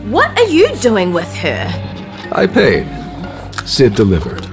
[0.06, 1.68] What are you doing with her?
[2.32, 3.03] I paid.
[3.66, 4.46] Cid delivered.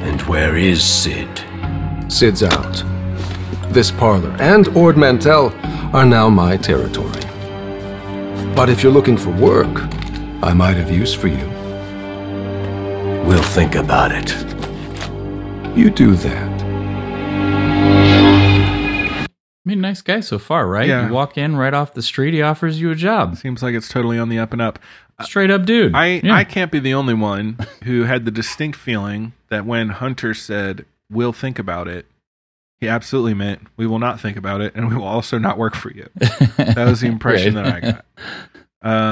[0.00, 1.28] And where is Cid?
[2.08, 2.84] Cid's out.
[3.72, 5.52] This parlor and Ord Mantell
[5.94, 7.22] are now my territory.
[8.54, 9.82] But if you're looking for work,
[10.42, 11.48] I might have use for you.
[13.26, 14.30] We'll think about it.
[15.76, 16.62] You do that.
[19.64, 20.88] I mean, nice guy so far, right?
[20.88, 21.06] Yeah.
[21.06, 23.36] You walk in right off the street, he offers you a job.
[23.36, 24.80] Seems like it's totally on the up and up.
[25.22, 25.94] Straight up dude.
[25.94, 26.34] I Yeah.
[26.34, 30.84] I can't be the only one who had the distinct feeling that when Hunter said
[31.10, 32.06] "We'll think about it,"
[32.80, 35.74] he absolutely meant we will not think about it, and we will also not work
[35.76, 36.08] for you.
[36.56, 37.64] That was the impression Right.
[37.64, 38.04] that I got.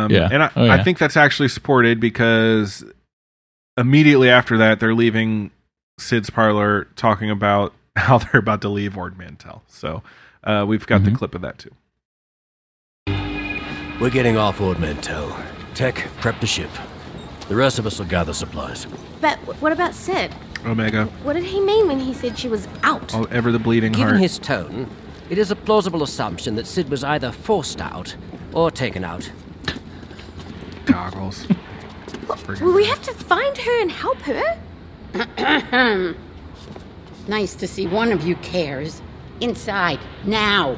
[0.05, 0.29] Um, Yeah.
[0.33, 0.73] and I, Oh, yeah.
[0.75, 2.85] I think that's actually supported because
[3.77, 5.51] immediately after that, they're leaving
[5.99, 9.63] Cid's parlor talking about how they're about to leave Ord Mantell.
[9.69, 10.03] So
[10.43, 11.17] uh, we've got the Mhm.
[11.17, 11.71] clip of that too.
[14.01, 15.37] We're getting off Ord Mantell.
[15.81, 16.69] Tech, prep the ship.
[17.49, 18.87] The rest of us will gather supplies.
[19.23, 20.31] But what about Cid?
[20.67, 23.15] Omega, What did he mean when he said she was out?
[23.15, 24.21] oh, ever the bleeding Given heart.
[24.21, 24.91] his tone,
[25.31, 28.15] it is a plausible assumption that Cid was either forced out
[28.53, 29.33] or taken out.
[30.85, 31.47] goggles.
[32.61, 36.15] Well, we have to find her and help her.
[37.27, 39.01] Nice to see one of you cares.
[39.41, 40.77] Inside, now.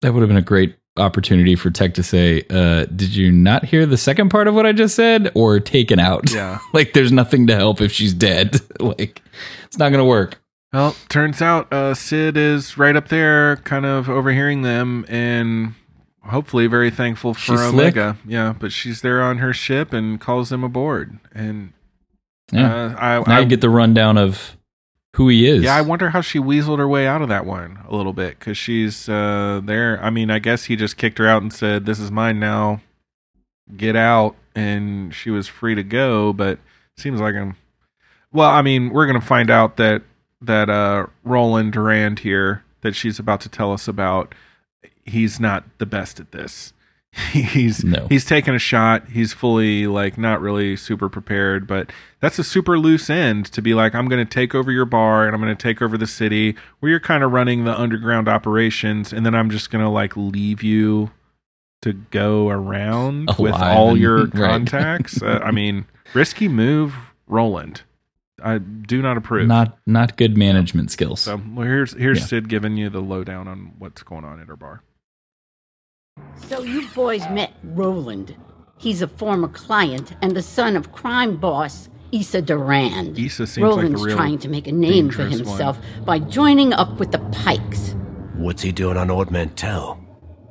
[0.00, 3.64] That would have been a great opportunity for Tech to say, uh, Did you not
[3.64, 5.32] hear the second part of what I just said?
[5.34, 6.30] Or taken out.
[6.32, 6.58] Yeah.
[6.72, 8.60] like, there's nothing to help if she's dead.
[8.80, 9.22] like,
[9.64, 10.38] it's not to work.
[10.72, 15.74] Well, turns out uh, Cid is right up there, kind of overhearing them, and
[16.24, 17.94] hopefully very thankful for She's slick.
[18.26, 21.18] Yeah, but she's there on her ship and calls them aboard.
[21.34, 21.74] And
[22.52, 22.74] Yeah.
[22.74, 24.56] uh, I, now I you get the rundown of
[25.16, 25.62] who he is.
[25.62, 28.38] yeah, I wonder how she weaseled her way out of that one a little bit
[28.38, 30.02] because she's uh, there.
[30.02, 32.80] I mean, I guess he just kicked her out and said, "This is mine now.
[33.76, 36.32] Get out," and she was free to go.
[36.32, 36.58] But
[36.96, 37.56] seems like I'm.
[38.32, 40.02] Well, I mean, we're gonna find out that
[40.40, 44.34] that uh, Roland Durand here that she's about to tell us about.
[45.04, 46.72] He's not the best at this.
[47.32, 48.06] he's No.
[48.08, 49.08] he's taking a shot.
[49.08, 53.74] He's fully like not really super prepared, but that's a super loose end to be
[53.74, 56.06] like, I'm going to take over your bar and I'm going to take over the
[56.06, 59.90] city where you're kind of running the underground operations, and then I'm just going to
[59.90, 61.10] like leave you
[61.82, 65.20] to go around with all your contacts.
[65.22, 66.94] uh, I mean, risky move,
[67.26, 67.82] Roland.
[68.42, 69.46] I do not approve.
[69.46, 71.20] Not not good management skills.
[71.20, 72.24] so well, here's here's Yeah.
[72.26, 74.82] Cid giving you the lowdown on what's going on at her bar.
[76.52, 78.36] So you boys met Roland.
[78.76, 83.18] He's a former client and the son of crime boss Issa Durand.
[83.18, 85.48] Issa seems like the Roland's real trying to make a name for dangerous one.
[85.48, 87.94] himself by joining up with the Pikes.
[88.34, 89.98] What's he doing on Ord Mantell?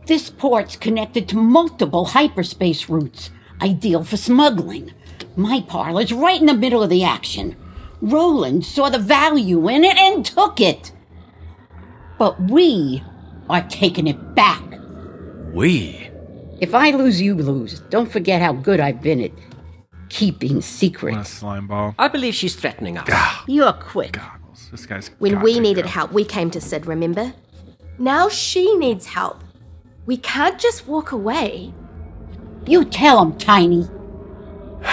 [0.08, 3.30] This port's connected to multiple hyperspace routes,
[3.62, 4.94] ideal for smuggling.
[5.36, 7.56] My parlor's right in the middle of the action.
[8.02, 10.94] Roland saw the value in it and took it.
[12.18, 13.04] But we
[13.48, 14.64] are taking it back.
[15.52, 16.10] We?
[16.60, 17.80] If I lose, you lose.
[17.90, 19.32] Don't forget how good I've been at
[20.10, 21.30] keeping What a secrets.
[21.30, 21.96] slime ball.
[21.98, 23.10] I believe she's threatening us.
[23.48, 24.14] You're quick.
[24.14, 24.70] Goggles.
[24.72, 25.90] This guy's When got we to needed go.
[25.90, 27.34] help, we came to Cid, remember?
[27.98, 29.44] Now she needs help.
[30.06, 31.74] We can't just walk away.
[32.68, 33.88] You tell him, Tiny.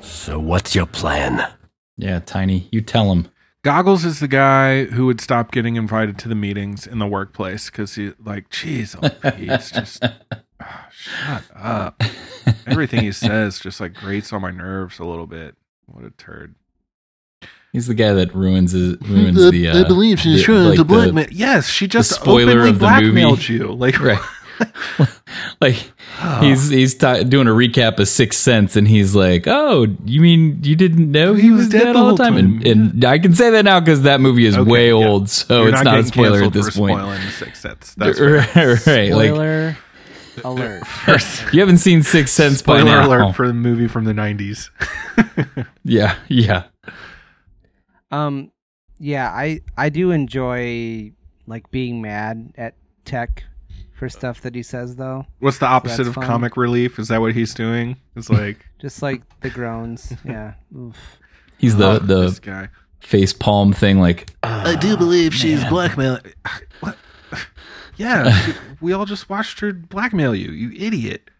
[0.00, 1.52] So what's your plan?
[1.96, 3.28] yeah, Tiny, you tell him.
[3.64, 7.70] Goggles is the guy who would stop getting invited to the meetings in the workplace
[7.70, 10.04] because he like, geez, oh, he's just
[10.60, 12.02] ah, shut up.
[12.66, 15.54] Everything he says just like grates on my nerves a little bit.
[15.86, 16.56] What a turd.
[17.72, 19.68] He's the guy that ruins his, ruins the.
[19.68, 23.00] Uh, I believe she's the- like the- Yes, she just spoiler openly of the movie.
[23.12, 23.72] blackmailed you.
[23.72, 24.20] Like, right.
[25.60, 25.92] like
[26.40, 30.60] he's he's ta doing a recap of Sixth Sense, and he's like, "Oh, you mean
[30.62, 33.64] you didn't know he, was, dead, all the time?" And, and I can say that
[33.64, 34.94] now because that movie is Okay, way yeah.
[34.94, 36.98] old, so You're it's not, a spoiler at this for point.
[36.98, 37.94] Spoiling the Sixth Sense.
[37.94, 38.36] That's fair.
[38.76, 39.12] right, right.
[39.12, 39.76] Like Spoiler.
[40.44, 40.82] alert.
[41.52, 43.06] You haven't seen Sixth Sense by Spoiler now.
[43.06, 44.70] alert for the movie from the 90s.
[45.84, 46.64] yeah, yeah.
[48.10, 48.50] Um,
[48.98, 51.12] yeah, I I do enjoy
[51.46, 53.44] like being mad at Tech
[54.02, 55.24] for stuff that he says though.
[55.38, 56.26] What's the opposite that's of fun.
[56.26, 56.98] comic relief?
[56.98, 57.98] Is that what he's doing?
[58.16, 60.12] It's like Just like the groans.
[60.24, 60.54] Yeah.
[60.76, 60.96] Oof.
[61.56, 62.68] He's the Oh, the guy.
[62.98, 64.00] face palm thing.
[64.00, 65.70] Like I do believe she's man.
[65.70, 66.22] blackmailing.
[66.80, 66.98] What?
[67.96, 71.30] Yeah, we all just watched her blackmail you, you idiot.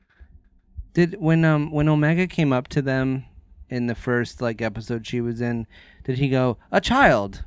[0.95, 3.25] Did when um when Omega came up to them
[3.71, 5.67] in the first like episode she was in,
[6.05, 7.43] did he go a child?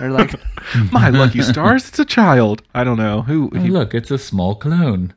[0.00, 0.34] Or like
[0.92, 2.62] My lucky stars, it's a child.
[2.74, 3.50] I don't know who.
[3.54, 5.14] oh, he- look, it's a small clone.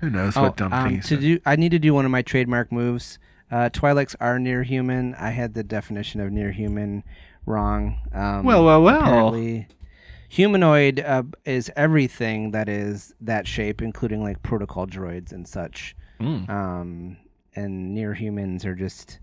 [0.00, 2.10] who knows Oh, what dumb um, thing to do I need to do one of
[2.10, 3.18] my trademark moves.
[3.50, 5.14] Uh, Twi'leks are near human.
[5.16, 7.04] I had the definition of near human
[7.46, 8.00] wrong.
[8.12, 9.00] Um, Well, well, well.
[9.00, 9.68] apparently
[10.30, 15.94] Humanoid uh, is everything that is that shape, including like protocol droids and such.
[16.20, 16.48] Mm.
[16.48, 17.16] Um,
[17.54, 19.18] and near humans are just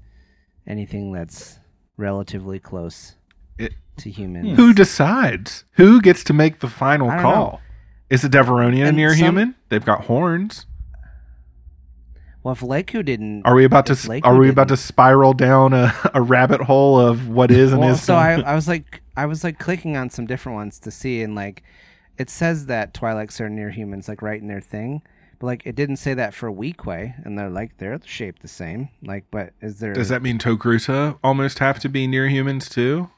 [0.67, 1.57] anything that's
[1.97, 3.15] relatively close
[3.57, 4.57] It- to humans.
[4.57, 5.63] Who decides?
[5.73, 7.21] Who gets to make the final call?
[7.53, 7.59] know.
[8.09, 9.55] Is a Devaronian a And near some- human?
[9.69, 10.65] They've got horns.
[12.41, 13.93] Well, if Leku didn't, Are we about to?
[13.93, 17.81] Leku Are we about to spiral down a, a rabbit hole of what is and
[17.81, 18.01] well, is?
[18.01, 18.39] so I?
[18.41, 21.63] I was like I was like clicking on some different ones to see and like
[22.17, 25.01] it says that Twi'leks are near humans like right in their thing
[25.37, 28.87] but like it didn't say that for Weequay and they're like they're shaped the same
[29.03, 33.09] like but is there Does that mean Togruta almost have to be near humans too?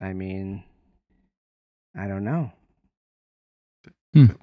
[0.00, 0.64] I mean
[1.98, 2.52] I don't know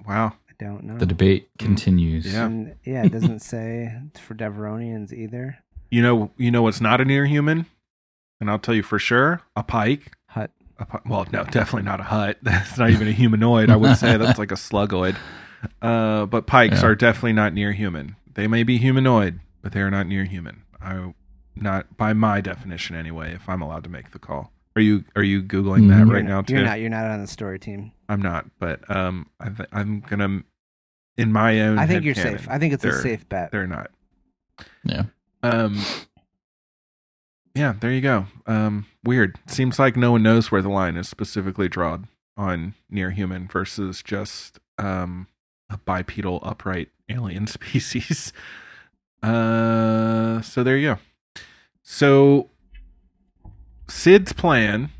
[0.06, 0.34] Wow.
[0.48, 2.32] I don't know The debate continues.
[2.32, 2.46] Yeah.
[2.46, 5.58] And, yeah it doesn't say for Devaronians either
[5.90, 7.66] You know, you know what's not a near human,
[8.40, 10.12] and I'll tell you for sure: a pike.
[10.28, 12.38] Hutt A well, no, definitely not a Hutt.
[12.42, 13.70] That's not even a humanoid.
[13.70, 15.16] I would say that's like a slugoid.
[15.80, 16.88] Uh, but pikes Yeah.
[16.88, 18.16] are definitely not near human.
[18.34, 20.62] They may be humanoid, but they are not near human.
[20.82, 21.14] I
[21.56, 23.32] not by my definition anyway.
[23.32, 25.98] If I'm allowed to make the call, are you are you googling that.
[25.98, 26.54] You're right not- now too?
[26.54, 30.00] you're not you're not on the story team I'm not, but um, I th- I'm
[30.00, 30.42] gonna
[31.16, 31.78] in my own.
[31.78, 33.90] I think you're headcanon, safe I think it's a safe bet They're not.
[34.84, 35.04] Yeah.
[35.42, 35.80] Um.
[37.54, 38.26] Yeah, there you go.
[38.46, 39.38] Um, weird.
[39.46, 44.02] Seems like no one knows where the line is specifically drawn on near human versus
[44.02, 45.28] just um
[45.70, 48.32] a bipedal upright alien species.
[49.22, 50.98] Uh, so there you go.
[51.82, 52.50] So
[53.88, 54.90] Cid's plan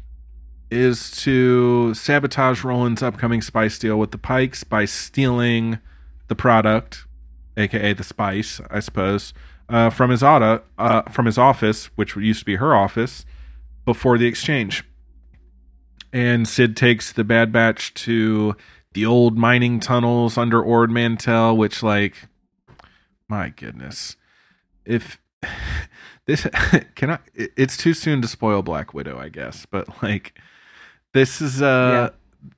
[0.70, 5.78] is to sabotage Roland's upcoming spice deal with the Pikes by stealing
[6.28, 7.06] the product,
[7.56, 9.32] aka the spice, I suppose,
[9.68, 13.24] uh, from his auto, uh, from his office, which used to be her office,
[13.84, 14.84] before the exchange.
[16.12, 18.56] And Cid takes the Bad Batch to
[18.92, 22.28] the old mining tunnels under Ord Mantell, which, like,
[23.28, 24.16] my goodness,
[24.84, 25.18] if
[26.26, 26.46] this
[26.94, 30.38] can I, it's too soon to spoil Black Widow, I guess, but like,
[31.12, 32.10] this is uh.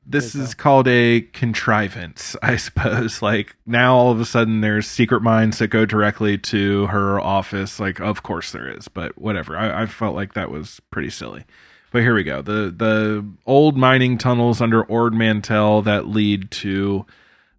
[0.04, 3.22] This is called a contrivance, I suppose.
[3.22, 7.78] Like now, all of a sudden, there's secret mines that go directly to her office.
[7.78, 9.56] Like, of course there is, but whatever.
[9.56, 11.44] I, I felt like that was pretty silly.
[11.92, 12.42] But here we go.
[12.42, 17.06] The the old mining tunnels under Ord Mantell that lead to,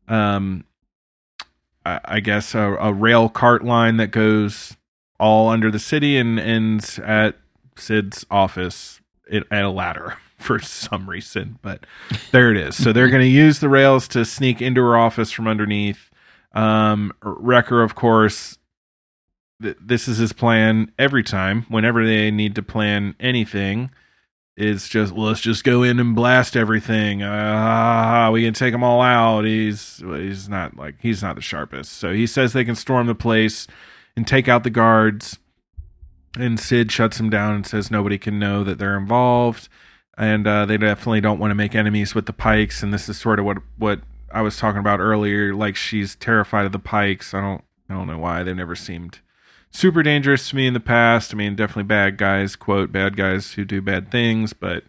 [0.08, 0.64] um,
[1.86, 4.77] I, I guess a, a rail cart line that goes
[5.20, 7.36] all under the city and ends at
[7.76, 9.02] Cid's office
[9.32, 11.60] at a ladder for some reason.
[11.62, 11.86] But
[12.32, 12.76] there it is.
[12.82, 16.10] So they're going to use the rails to sneak into her office from underneath.
[16.54, 18.58] Um, Wrecker, of course,
[19.62, 21.66] th- this is his plan every time.
[21.70, 23.92] Whenever they need to plan anything,
[24.56, 27.22] it's just well, let's just go in and blast everything.
[27.22, 29.46] Ah, we can take them all out.
[29.46, 31.92] He's he's not like he's not the sharpest.
[31.94, 33.68] So he says they can storm the place
[34.18, 35.40] and take out the guards.
[36.38, 39.70] And Cid shuts him down and says nobody can know that they're involved,
[40.18, 42.84] and uh, they definitely don't want to make enemies with the Pikes.
[42.84, 44.02] And this is sort of what what
[44.32, 45.56] I was talking about earlier.
[45.56, 47.34] Like she's terrified of the Pikes.
[47.34, 48.44] I don't I don't know why.
[48.44, 49.20] They never seemed
[49.72, 51.34] super dangerous to me in the past.
[51.34, 54.84] I mean, definitely bad guys, quote bad guys who do bad things, but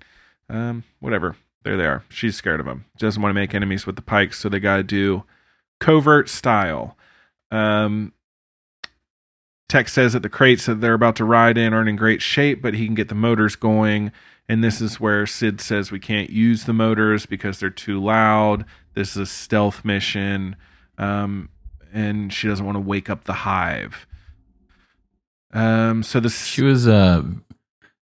[0.51, 1.37] um, whatever.
[1.64, 2.05] There they are.
[2.09, 2.87] She's scared of them.
[2.99, 5.24] Doesn't want to make enemies with the Pikes, so they got to do
[5.81, 6.97] covert style.
[7.51, 8.12] Um,
[9.69, 12.62] Tech says that the crates that they're about to ride in aren't in great shape,
[12.62, 14.12] but he can get the motors going.
[14.49, 18.64] And this is where Cid says we can't use the motors because they're too loud.
[18.95, 20.57] This is a stealth mission.
[20.97, 21.51] Um,
[21.93, 24.07] and she doesn't want to wake up the hive.
[25.53, 27.23] Um, so this She was uh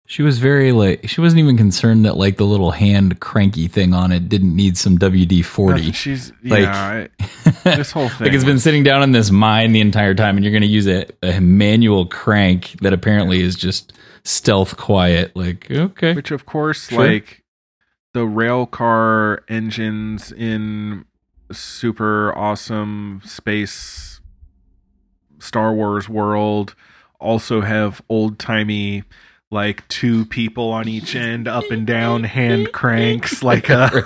[0.09, 3.93] She was very like she wasn't even concerned that like the little hand cranky thing
[3.93, 5.91] on it didn't need some WD forty.
[5.93, 7.07] She's Like- yeah.
[7.25, 8.27] I, this whole thing.
[8.29, 10.69] Like it's been sitting down in this mine the entire time, and you're going to
[10.69, 13.93] use a, a manual crank that apparently is just
[14.25, 15.35] stealth quiet.
[15.37, 17.05] Like okay, Which, of course, Sure.
[17.07, 17.43] like
[18.15, 21.05] the rail car engines in
[21.53, 24.21] super awesome space
[25.39, 26.75] Star Wars world
[27.21, 29.05] also have old timey,
[29.51, 33.89] like two people on each end, up and down hand cranks, like uh,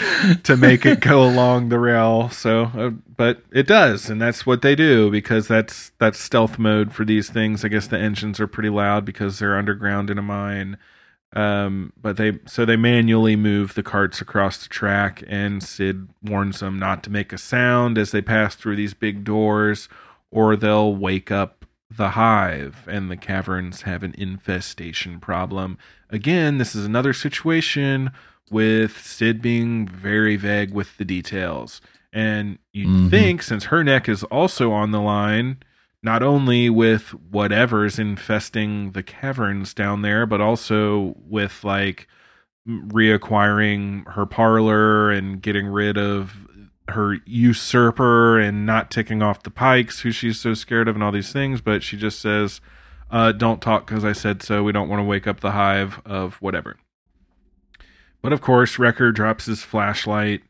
[0.42, 2.28] to make it go along the rail.
[2.28, 6.92] So, uh, but it does, and that's what they do because that's that's stealth mode
[6.92, 7.64] for these things.
[7.64, 10.76] I guess the engines are pretty loud because they're underground in a mine.
[11.32, 16.60] Um, but they so they manually move the carts across the track, and Cid warns
[16.60, 19.88] them not to make a sound as they pass through these big doors,
[20.30, 21.55] or they'll wake up
[21.96, 25.78] the hive, and the caverns have an infestation problem.
[26.10, 28.10] Again, this is another situation
[28.50, 31.80] with Cid being very vague with the details.
[32.12, 33.10] And you'd Mhm.
[33.10, 35.58] think, since her neck is also on the line,
[36.02, 42.06] not only with whatever's infesting the caverns down there, but also with like
[42.68, 46.45] reacquiring her parlor and getting rid of
[46.88, 51.12] her usurper and not ticking off the pikes who she's so scared of and all
[51.12, 52.60] these things but she just says
[53.10, 54.62] uh, don't talk because i said so.
[54.64, 56.76] We don't want to wake up the hive of whatever.
[58.20, 60.42] But of course wrecker drops his flashlight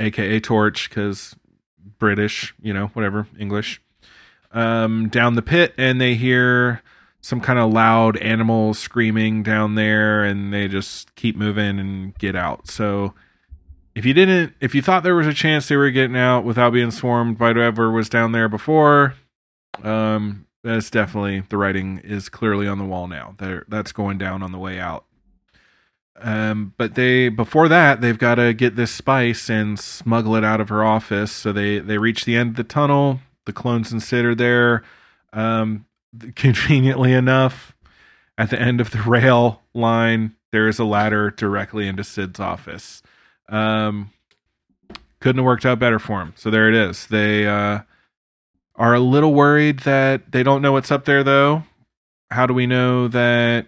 [0.00, 1.36] aka torch because
[1.98, 3.82] british you know whatever english
[4.52, 6.82] um, down the pit and they hear
[7.20, 12.34] some kind of loud animal screaming down there and they just keep moving and get
[12.34, 12.68] out.
[12.68, 13.14] So
[13.94, 16.72] if you didn't if you thought there was a chance they were getting out without
[16.72, 19.14] being swarmed by whoever was down there before
[19.82, 23.34] um that's definitely the writing is clearly on the wall now.
[23.68, 25.06] That's going down on the way out.
[26.20, 30.60] Um but they before that they've got to get this spice and smuggle it out
[30.60, 31.32] of her office.
[31.32, 33.20] So they they reach the end of the tunnel.
[33.46, 34.82] The clones are there
[35.32, 35.86] um
[36.36, 37.74] conveniently enough.
[38.36, 43.02] At the end of the rail line there is a ladder directly into Cid's office
[43.50, 44.10] um,
[45.20, 46.32] couldn't have worked out better for him.
[46.36, 47.06] So there it is.
[47.06, 47.80] They uh,
[48.76, 51.64] are a little worried that they don't know what's up there, though.
[52.30, 53.66] How do we know that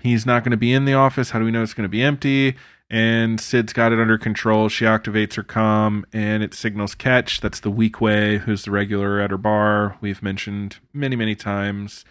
[0.00, 1.30] he's not going to be in the office?
[1.30, 2.56] How do we know it's going to be empty?
[2.92, 4.68] And Cid's got it under control.
[4.68, 7.40] She activates her comm and it signals Ketch.
[7.40, 9.96] That's the Weequay, who's the regular at her bar.
[10.00, 12.04] We've mentioned many, many times.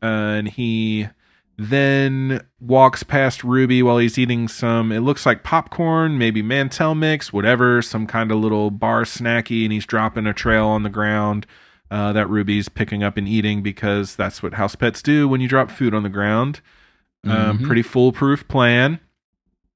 [0.00, 1.08] Uh, and he
[1.70, 7.32] then walks past Ruby while he's eating some, it looks like popcorn, maybe Mantell mix,
[7.32, 11.46] whatever, some kind of little bar snacky, and he's dropping a trail on the ground
[11.90, 15.48] uh, that Ruby's picking up and eating because that's what house pets do when you
[15.48, 16.60] drop food on the ground.
[17.24, 17.66] Um, Mhm.
[17.66, 18.98] pretty foolproof plan.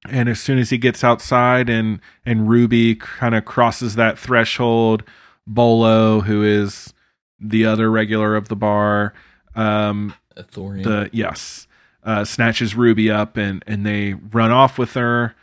[0.09, 5.03] And as soon as he gets outside and and Ruby kind of crosses that threshold,
[5.45, 6.93] Bolo, who is
[7.39, 9.13] the other regular of the bar,
[9.55, 10.13] um,
[10.51, 10.83] Thorium.
[10.83, 11.66] the yes
[12.07, 15.35] uh snatches ruby up and and they run off with her.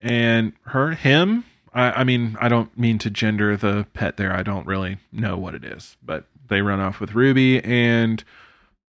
[0.00, 4.32] And her him I, I mean i don't mean to gender the pet there.
[4.32, 7.62] I don't really know what it is but they run off with ruby.
[7.62, 8.24] And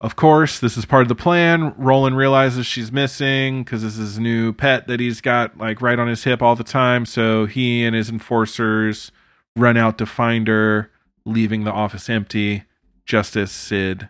[0.01, 1.74] of course this is part of the plan.
[1.78, 5.99] Roland realizes she's missing because this is his new pet that he's got like right
[5.99, 7.05] on his hip all the time.
[7.05, 9.12] So he and his enforcers
[9.55, 10.91] run out to find her
[11.26, 12.64] leaving the office empty
[13.05, 14.10] just as Cid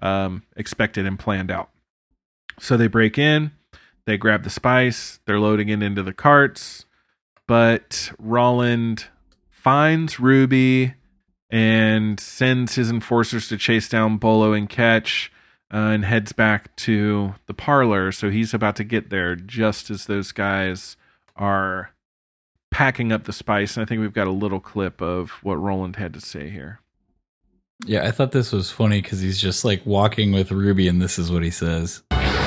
[0.00, 1.70] um, expected and planned out.
[2.58, 3.52] So they break in,
[4.06, 6.86] they grab the spice, they're loading it into the carts,
[7.46, 9.06] but Roland
[9.50, 10.94] finds Ruby
[11.50, 15.30] and sends his enforcers to chase down Bolo and Ketch
[15.72, 18.12] uh, and heads back to the parlor.
[18.12, 20.96] So he's about to get there just as those guys
[21.36, 21.92] are
[22.70, 23.76] packing up the spice.
[23.76, 26.80] And I think we've got a little clip of what Roland had to say here.
[27.84, 31.18] Yeah, I thought this was funny because he's just like walking with Ruby, and this
[31.18, 32.02] is what he says.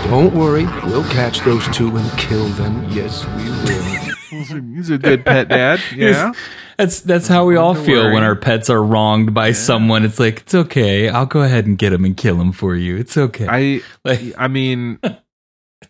[0.08, 2.84] Don't worry, we'll catch those two and kill them.
[2.89, 4.66] Yes, we will.
[4.76, 5.80] He's a good pet dad.
[5.95, 6.32] Yeah.
[6.78, 10.06] That's that's how we all Don't feel when our pets are wronged by someone.
[10.06, 11.10] It's like it's okay.
[11.10, 12.95] I'll go ahead and get him and kill him for you.
[12.97, 13.47] It's okay.
[13.50, 15.00] I Like- I mean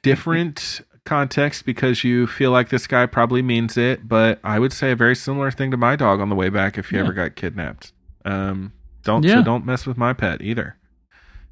[0.02, 4.92] different context because you feel like this guy probably means it, but I would say
[4.92, 7.04] a very similar thing to my dog on the way back if he Yeah.
[7.04, 7.94] ever got kidnapped.
[8.26, 9.36] Um don't Yeah.
[9.36, 10.76] so don't mess with my pet either.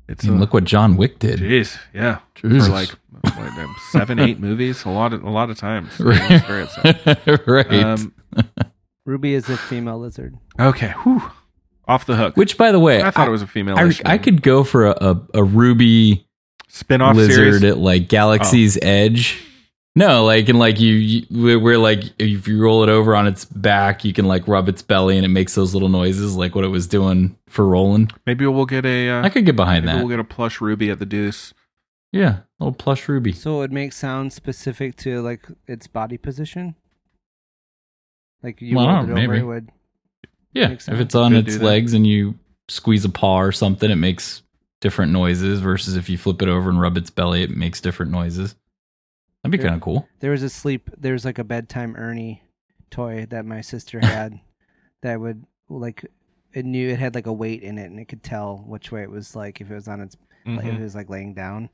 [0.07, 1.39] It's I mean, a- look what John Wick did.
[1.39, 2.67] Jeez, yeah, Jesus.
[2.67, 2.89] for like
[3.21, 5.99] what, seven, eight movies, a lot of a lot of times.
[5.99, 6.19] Right.
[6.31, 7.39] It's very upsetting.
[7.47, 7.83] right.
[7.83, 8.13] Um,
[9.05, 10.35] Ruby is a female lizard.
[10.59, 11.21] okay, whew.
[11.87, 12.35] off the hook.
[12.37, 13.77] Which, by the way, I thought it was a female.
[13.77, 16.27] I, I could go for a, a, a ruby
[16.67, 17.63] Spin-off lizard series?
[17.63, 19.41] at like Galaxy's Edge.
[19.97, 23.25] No, like and like you, you we're- we're like if you roll it over on
[23.25, 26.53] its back, you can like rub its belly and it makes those little noises like
[26.53, 28.11] what it was doing for rolling.
[28.25, 29.09] Maybe we'll get a.
[29.09, 30.01] Uh, I could get behind maybe that.
[30.03, 31.53] We'll get a plush ruby at the Deuce.
[32.11, 33.31] Yeah, little plush ruby.
[33.33, 36.75] So it would make sounds specific to like its body position.
[38.43, 39.39] Like you Well, I rolled it know, over, maybe.
[39.39, 39.69] it would.
[40.53, 41.65] Yeah, if it's on Could its do that.
[41.65, 42.35] legs and you
[42.67, 44.43] squeeze a paw or something, it makes
[44.79, 45.59] different noises.
[45.59, 48.55] Versus if you flip it over and rub its belly, it makes different noises.
[49.51, 50.07] That'd be kind of cool.
[50.19, 50.89] There was a sleep.
[50.97, 52.43] There was like a bedtime Ernie
[52.89, 54.39] toy that my sister had
[55.01, 56.05] that would like
[56.53, 59.03] it knew it had like a weight in it and it could tell which way
[59.03, 60.79] it was like if it was on its like, if Mhm.
[60.79, 61.69] it was like laying down.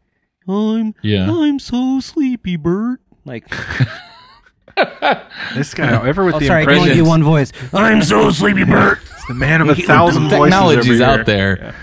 [0.48, 1.30] I'm Yeah.
[1.32, 3.00] I'm so sleepy, Bert.
[3.26, 3.48] Like
[5.56, 7.52] This guy, ever with oh, the sorry, I can only impressions, do one voice.
[7.74, 9.00] I'm so sleepy, Bert.
[9.04, 10.40] It's the man of a thousand voices.
[10.40, 11.56] Technology's over out here.
[11.58, 11.76] there.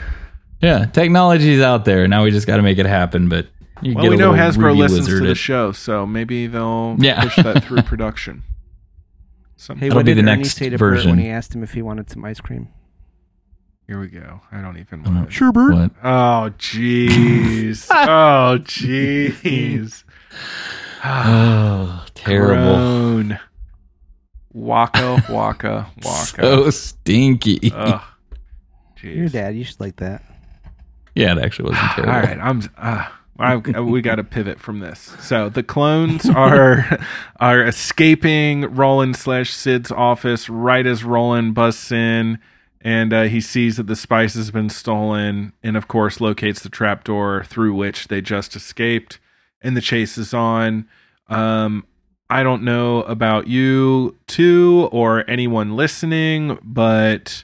[0.61, 2.09] Yeah, technology's out there.
[2.09, 3.29] Now we just got to make it happen.
[3.29, 3.47] But
[3.83, 6.97] you Well, get we know Hasbro Ruby listens to lizard the show, so maybe they'll
[7.01, 7.23] Yeah.
[7.23, 8.43] push that through production.
[9.57, 11.11] Some, Hey, That'll what be did the Ernie next say to version.
[11.11, 12.69] Bert when he asked him if he wanted some ice cream?
[13.87, 14.41] Here we go.
[14.53, 15.31] I don't even I'm want not to.
[15.33, 15.75] Sure, Bert.
[15.75, 15.91] What?
[16.05, 17.87] Oh, jeez.
[17.91, 20.05] oh, jeez.
[21.03, 22.75] Oh, terrible.
[22.75, 23.41] Groan.
[24.53, 26.43] Waka, waka, waka.
[26.43, 27.73] So stinky.
[27.75, 28.03] Ugh.
[29.03, 30.23] Your dad, you should like that.
[31.15, 32.29] yeah, it actually wasn't All terrible.
[32.29, 32.63] right, I'm.
[32.77, 33.09] Uh,
[33.41, 35.17] I, we got to pivot from this.
[35.21, 37.01] So the clones are
[37.39, 42.39] are escaping Roland slash Cid's office right as Roland busts in,
[42.81, 46.69] and uh, he sees that the spice has been stolen, and of course locates the
[46.69, 49.19] trapdoor through which they just escaped,
[49.63, 50.87] and the chase is on.
[51.29, 51.87] Um,
[52.29, 57.43] I don't know about you two or anyone listening, but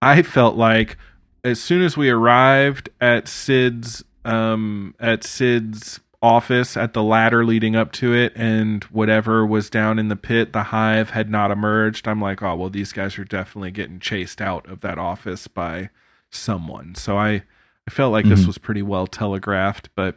[0.00, 0.96] I felt like
[1.44, 7.74] as soon as we arrived at Cid's um at Cid's office at the ladder leading
[7.74, 12.06] up to it and whatever was down in the pit the hive had not emerged
[12.06, 15.90] i'm like oh well these guys are definitely getting chased out of that office by
[16.30, 17.42] someone so i
[17.88, 18.46] i felt like this Mhm.
[18.46, 20.14] was pretty well telegraphed but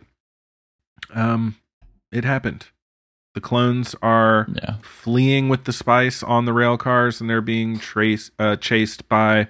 [1.15, 1.55] um
[2.11, 2.67] it happened
[3.33, 4.75] the clones are Yeah.
[4.83, 9.47] fleeing with the spice on the rail cars and they're being trace, uh, chased by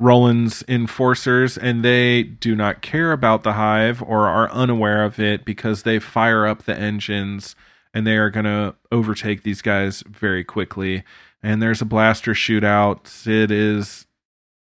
[0.00, 5.44] Roland's enforcers and they do not care about the hive or are unaware of it
[5.44, 7.54] because they fire up the engines
[7.92, 11.04] and they are going to overtake these guys very quickly.
[11.42, 13.06] And there's a blaster shootout.
[13.06, 14.06] Cid is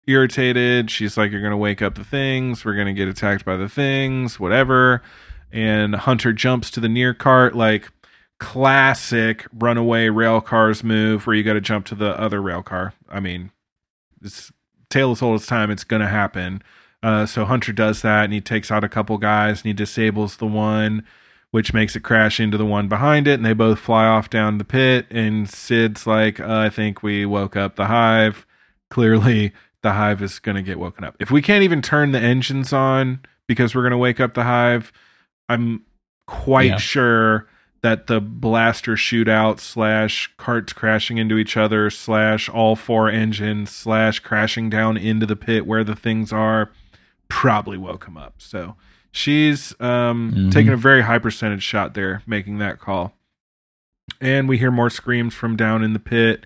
[0.05, 0.91] irritated.
[0.91, 2.63] She's like you're going to wake up the things.
[2.63, 5.01] We're going to get attacked by the things whatever.
[5.51, 7.91] And hunter jumps to the near cart like
[8.37, 12.93] classic runaway rail cars move where you got to jump to the other rail car.
[13.09, 13.51] I mean
[14.21, 14.51] it's
[14.89, 16.61] tale as old as time it's gonna happen.
[17.03, 20.37] Uh, so hunter does that and he takes out a couple guys and he disables
[20.37, 21.05] the one
[21.51, 24.57] which makes it crash into the one behind it and they both fly off down
[24.57, 28.45] the pit and Cid's like uh, i think we woke up the hive.
[28.89, 31.15] Clearly the hive is gonna get woken up.
[31.19, 34.91] If we can't even turn the engines on because we're gonna wake up the hive
[35.47, 35.83] i'm
[36.25, 36.77] quite Yeah.
[36.77, 37.47] sure
[37.85, 44.17] that the blaster shootout slash carts crashing into each other slash all four engines slash
[44.17, 46.71] crashing down into the pit where the things are
[47.27, 48.33] probably woke him up.
[48.39, 48.75] So
[49.11, 50.51] she's um, Mhm.
[50.51, 53.13] taking a very high percentage shot there, making that call.
[54.19, 56.43] And we hear more screams from down in the pit.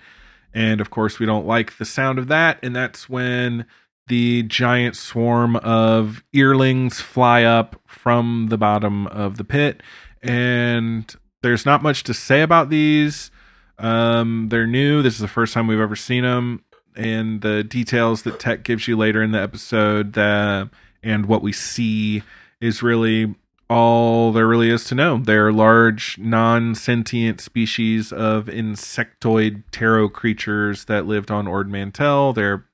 [0.53, 2.59] And of course, we don't like the sound of that.
[2.61, 3.65] And that's when
[4.07, 9.81] the giant swarm of Erlings fly up from the bottom of the pit.
[10.21, 13.31] And there's not much to say about these.
[13.77, 15.01] Um, they're new.
[15.01, 16.63] This is the first time we've ever seen them.
[16.95, 20.69] And the details that Tech gives you later in the episode that,
[21.01, 22.23] and what we see
[22.59, 23.35] is really
[23.69, 25.17] all there really is to know.
[25.17, 32.33] They're large, non sentient species of insectoid terror creatures that lived on Ord Mantell.
[32.33, 32.65] They're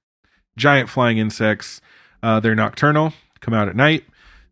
[0.57, 1.81] giant flying insects.
[2.23, 4.05] Uh, they're nocturnal, come out at night.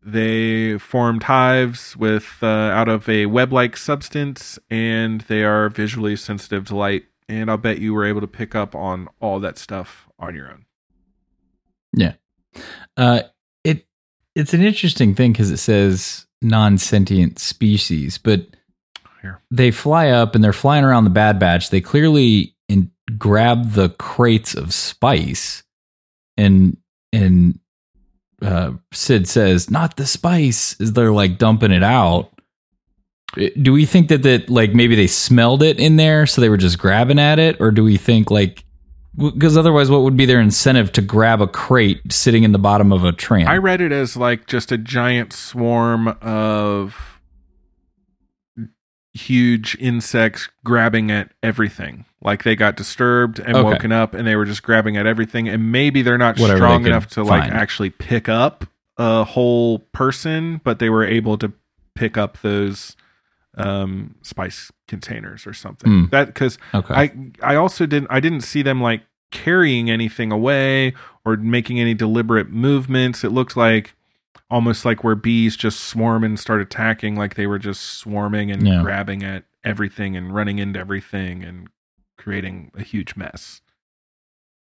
[0.05, 6.65] They formed hives with uh, out of a web-like substance, and they are visually sensitive
[6.67, 7.05] to light.
[7.29, 10.49] And I'll bet you were able to pick up on all that stuff on your
[10.49, 10.65] own.
[11.95, 12.13] Yeah.
[12.97, 13.21] Uh,
[13.63, 13.87] it
[14.35, 18.45] it's an interesting thing because it says non-sentient species, but
[19.21, 19.41] Here.
[19.49, 21.69] they fly up and they're flying around the Bad Batch.
[21.69, 25.63] They clearly in, grab the crates of spice,
[26.35, 26.77] and
[27.11, 27.59] and
[28.43, 32.29] uh, Cid says, "Not the spice," is they're like dumping it out.
[33.61, 36.57] Do we think that that like maybe they smelled it in there, so they were
[36.57, 38.63] just grabbing at it, or do we think like
[39.15, 42.91] Because otherwise, what would be their incentive to grab a crate sitting in the bottom
[42.91, 43.47] of a tram?
[43.47, 47.21] I read it as like just a giant swarm of
[49.13, 52.05] huge insects grabbing at everything.
[52.23, 53.63] Like they got disturbed and Okay.
[53.63, 55.49] woken up and they were just grabbing at everything.
[55.49, 58.65] And maybe they're not Whatever strong could enough to like actually pick up
[58.97, 61.51] a whole person, but they were able to
[61.95, 62.95] pick up those
[63.55, 65.89] um spice containers or something.
[65.91, 66.05] Hmm.
[66.11, 66.93] That because Okay.
[66.93, 67.11] I
[67.43, 70.93] I also didn't I didn't see them like carrying anything away
[71.25, 73.23] or making any deliberate movements.
[73.23, 73.95] It looked like
[74.49, 78.65] almost like where bees just swarm and start attacking, like they were just swarming and
[78.67, 78.81] Yeah.
[78.81, 81.67] grabbing at everything and running into everything and
[82.23, 83.61] creating a huge mess.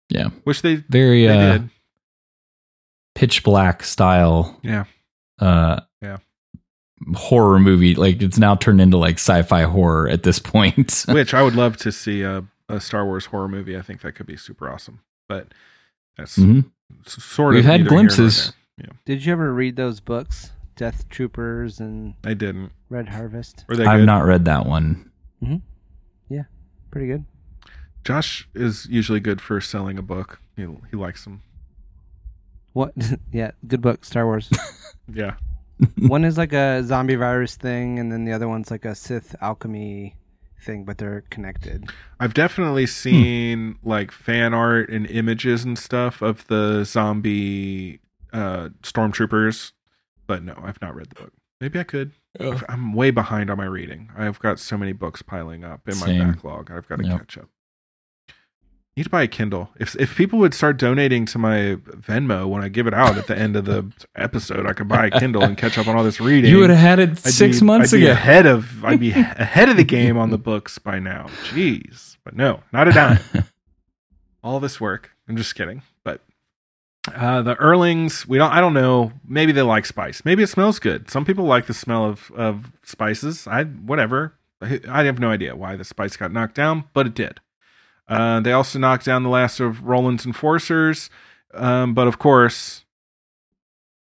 [0.08, 1.70] yeah, Which they very they uh, did.
[3.14, 4.58] pitch black style.
[4.62, 4.84] Yeah.
[5.38, 6.18] Uh, Yeah.
[7.14, 11.04] Horror movie, like it's now turned into like sci-fi horror at this point.
[11.08, 13.76] Which I would love to see a, a Star Wars horror movie.
[13.76, 15.00] I think that could be super awesome.
[15.28, 15.48] But
[16.18, 16.70] that's Mhm.
[17.06, 18.52] s- sort We've of had neither here nor glimpses.
[18.76, 22.72] Yeah, Did you ever read those books, Death Troopers and I didn't.
[22.90, 23.64] Red Harvest?
[23.70, 24.04] I've good?
[24.06, 25.10] not read that one.
[26.28, 26.42] Yeah,
[26.90, 27.24] pretty good.
[28.04, 30.40] Josh is usually good for selling a book.
[30.56, 31.42] He he likes them.
[32.72, 32.92] What?
[33.32, 34.50] yeah, good book, Star Wars.
[35.12, 35.34] Yeah.
[35.98, 39.34] one is like a zombie virus thing, and then the other one's like a Sith
[39.40, 40.14] alchemy
[40.62, 41.90] thing, but they're connected.
[42.20, 47.98] I've definitely seen like fan art and images and stuff of the zombie
[48.32, 49.72] uh stormtroopers,
[50.28, 51.32] but no, I've not read the book.
[51.60, 52.12] Maybe I could.
[52.38, 52.60] Oh.
[52.68, 54.10] I'm way behind on my reading.
[54.16, 56.20] I've got so many books piling up in my Same.
[56.30, 56.70] backlog.
[56.70, 57.18] I've got to Yep.
[57.18, 57.48] catch up.
[58.96, 59.70] Need to buy a Kindle.
[59.78, 63.28] If if people would start donating to my Venmo when I give it out at
[63.28, 66.02] the end of the episode, I could buy a Kindle and catch up on all
[66.04, 66.50] this reading.
[66.50, 68.12] You would have had it I'd six be- months I'd be ago.
[68.12, 71.26] Ahead of I'd be ahead of the game on the books by now.
[71.50, 73.20] Jeez, but no, not a dime.
[74.42, 75.10] All this work.
[75.28, 75.82] I'm just kidding.
[76.02, 76.22] But
[77.14, 78.50] uh, the Erlings, we don't.
[78.52, 79.12] I don't know.
[79.26, 80.24] Maybe they like spice.
[80.24, 81.08] Maybe it smells good.
[81.10, 83.46] Some people like the smell of of spices.
[83.46, 84.34] I whatever.
[84.60, 87.40] I, I have no idea why the spice got knocked down, but it did.
[88.10, 91.08] Uh, they also knocked down the last of Roland's enforcers,
[91.54, 92.84] um, but of course,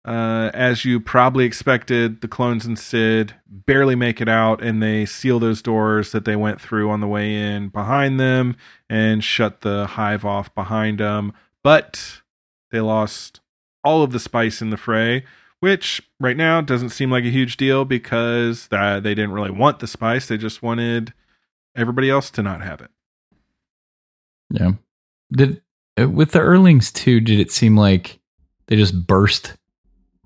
[0.05, 5.05] uh, as you probably expected, the clones and Cid barely make it out, and they
[5.05, 8.57] seal those doors that they went through on the way in behind them
[8.89, 11.33] and shut the hive off behind them.
[11.65, 12.23] But
[12.71, 13.41] they lost
[13.83, 15.25] all of the spice in the fray,
[15.59, 19.81] which right now doesn't seem like a huge deal because that they didn't really want
[19.81, 21.13] the spice; they just wanted
[21.75, 22.91] everybody else to not have it.
[24.51, 24.73] Yeah.
[25.33, 25.61] Did
[26.01, 27.21] uh, with the Erlings too?
[27.21, 28.19] Did it seem like
[28.67, 29.57] they just burst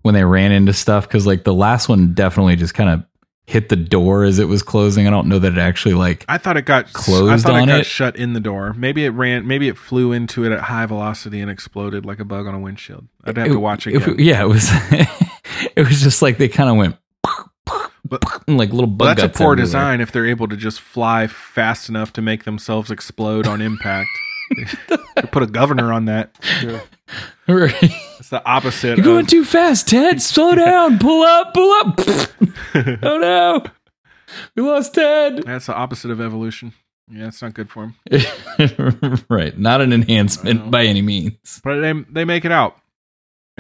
[0.02, 1.06] when they ran into stuff?
[1.08, 3.04] Because like the last one definitely just kind of
[3.46, 5.06] hit the door as it was closing.
[5.06, 7.68] I don't know that it actually like I thought it got Closed I thought on
[7.68, 7.86] it got it?
[7.86, 8.74] shut in the door.
[8.74, 9.46] Maybe it ran.
[9.46, 12.60] Maybe it flew into it at high velocity and exploded like a bug on a
[12.60, 13.08] windshield.
[13.24, 14.68] I'd have it- to watch it- yeah, it was.
[15.76, 16.96] it was just like they kind of went
[18.48, 19.56] like little bug Well, that's a poor everywhere.
[19.56, 24.08] design if they're able to just fly fast enough to make themselves explode on impact.
[25.32, 26.36] Put a governor on that.
[27.48, 27.74] Right.
[28.20, 28.96] It's the opposite.
[28.96, 30.22] You're going of- too fast, Ted.
[30.22, 31.00] Slow down.
[31.00, 31.52] Pull up.
[31.52, 32.00] Pull up.
[33.02, 33.64] oh no,
[34.54, 35.42] we lost Ted.
[35.44, 36.72] That's the opposite of evolution.
[37.10, 39.24] Yeah, it's not good for him.
[39.28, 41.60] right, not an enhancement by any means.
[41.64, 42.76] But they they make it out,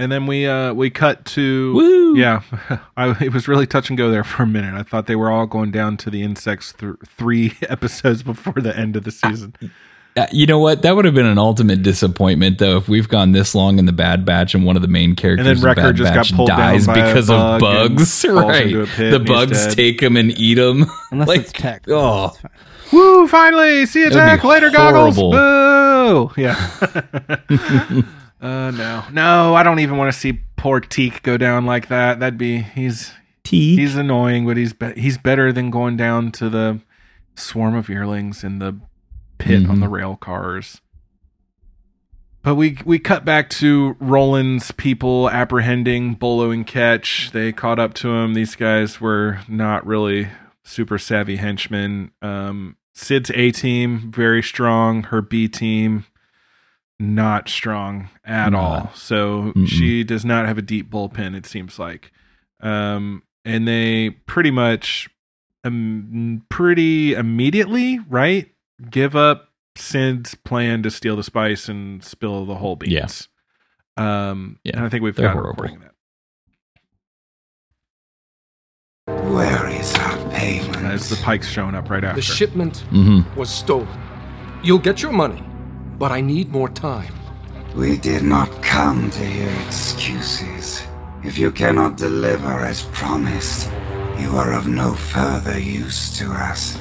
[0.00, 2.16] and then we uh we cut to Woo!
[2.16, 2.42] yeah.
[2.96, 4.74] I, it was really touch and go there for a minute.
[4.74, 8.76] I thought they were all going down to the insects th- three episodes before the
[8.76, 9.54] end of the season.
[10.16, 10.82] Uh, you know what?
[10.82, 13.92] That would have been an ultimate disappointment, though, if we've gone this long in the
[13.92, 16.34] Bad Batch and one of the main characters then of Wrecker Bad just got Batch
[16.34, 18.24] pulled dies by a because of bug and bugs.
[18.28, 19.76] Right, into a pit the bugs dead.
[19.76, 20.86] take him and eat him.
[21.12, 21.84] Unless like, it's tech.
[21.88, 22.36] oh,
[22.92, 23.28] Woo!
[23.28, 25.16] Finally, see That would attack be later, goggles.
[25.16, 26.32] Boo!
[26.36, 28.10] Yeah.
[28.40, 32.20] Uh, no, no, I don't even want to see poor Tech go down like that.
[32.20, 33.08] That'd be he's
[33.44, 33.52] Tech.
[33.52, 36.80] he's annoying, but he's be- he's better than going down to the
[37.36, 38.78] swarm of Erlings in the
[39.38, 39.80] pit on Mhm.
[39.80, 40.80] the rail cars.
[42.42, 47.30] But we we cut back to Roland's people apprehending Bolo and Ketch.
[47.32, 48.32] They caught up to him.
[48.32, 50.28] These guys were not really
[50.64, 52.12] super savvy henchmen.
[52.22, 55.02] Um, Cid's A team very strong.
[55.04, 56.04] Her B team
[57.00, 58.60] not strong at Not.
[58.62, 58.90] all.
[58.94, 59.66] So Mm-mm.
[59.66, 61.34] she does not have a deep bullpen.
[61.34, 62.12] It seems like,
[62.60, 65.08] um, and they pretty much,
[65.64, 68.50] um, pretty immediately, right,
[68.90, 73.28] give up Cid's plan to steal the spice and spill the whole beans.
[73.96, 75.50] Um, Yeah, and I think we've they're got a horrible.
[75.64, 75.86] recording of that.
[79.32, 80.76] Where is our payment?
[80.84, 82.16] As the Pike's showing up right after.
[82.16, 83.88] The shipment hmm was stolen.
[84.62, 85.42] You'll get your money,
[86.00, 87.14] but I need more time.
[87.76, 90.82] We did not come to hear excuses.
[91.22, 93.70] If you cannot deliver as promised,
[94.18, 96.78] you are of no further use to us.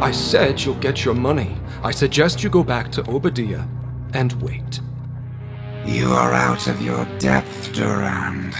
[0.00, 1.56] I said you'll get your money.
[1.82, 3.66] I suggest you go back to Oba Diah
[4.14, 4.80] and wait.
[5.84, 8.54] You are out of your depth, Durand.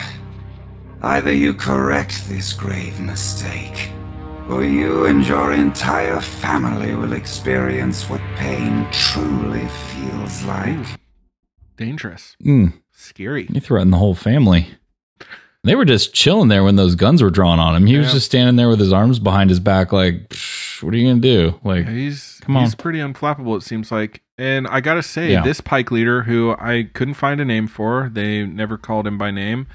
[1.03, 3.93] Either you correct this grave mistake,
[4.49, 10.87] or you and your entire family will experience what pain truly feels like.
[11.77, 12.37] Dangerous.
[12.45, 12.73] Mm.
[12.93, 13.47] Scary.
[13.51, 14.69] You threatened the whole family.
[15.65, 17.87] They were just chilling there when those guns were drawn on him.
[17.87, 20.97] He was just standing there with his arms behind his back, like, "Psh, "What are
[20.97, 22.63] you gonna do?" Like, Yeah, he's come on.
[22.65, 23.57] he's pretty unflappable.
[23.57, 25.43] It seems like, and I gotta say, Yeah.
[25.43, 29.31] this Pike leader, who I couldn't find a name for, they never called him by
[29.31, 29.67] name.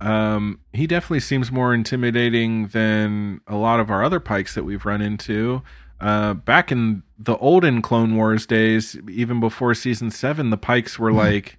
[0.00, 4.84] Um, he definitely seems more intimidating than a lot of our other Pikes that we've
[4.84, 5.62] run into.
[6.00, 11.12] Uh, back in the olden Clone Wars days, even before season seven, the Pikes were
[11.24, 11.58] like.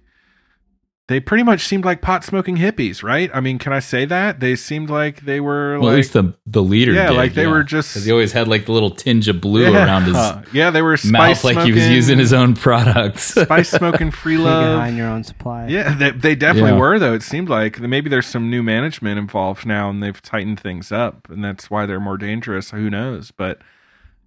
[1.08, 3.30] They pretty much seemed like pot smoking hippies, right?
[3.32, 4.40] I mean, can I say that?
[4.40, 6.92] They seemed like they were well, like at least the the leader.
[6.92, 9.40] Yeah, did, like they were just- 'Cause he always had like the little tinge of
[9.40, 9.86] blue Yeah.
[9.86, 10.16] around his
[10.52, 13.22] Yeah, they were mouth, spice like he was using his own products.
[13.42, 14.80] spice smoking free love.
[14.80, 15.68] high in your own supply.
[15.68, 16.76] Yeah, they, they definitely Yeah.
[16.78, 17.14] were though.
[17.14, 21.26] It seemed like maybe there's some new management involved now, and they've tightened things up,
[21.30, 22.70] and that's why they're more dangerous.
[22.72, 23.30] Who knows?
[23.30, 23.60] But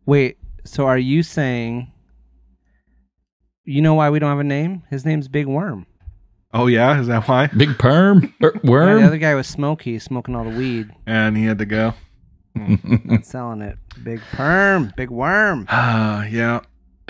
[0.08, 1.92] Wait, so are you saying
[3.66, 4.82] you know why we don't have a name?
[4.90, 5.86] His name's Big Worm.
[6.54, 7.48] Oh yeah, is that why?
[7.48, 9.00] Big perm Er, Yeah, worm.
[9.02, 11.94] the other guy was Smokey, smoking all the weed, And he had to go.
[12.56, 13.78] not selling it.
[14.04, 15.66] Big Perm, Big Worm.
[15.70, 16.60] Ah, yeah,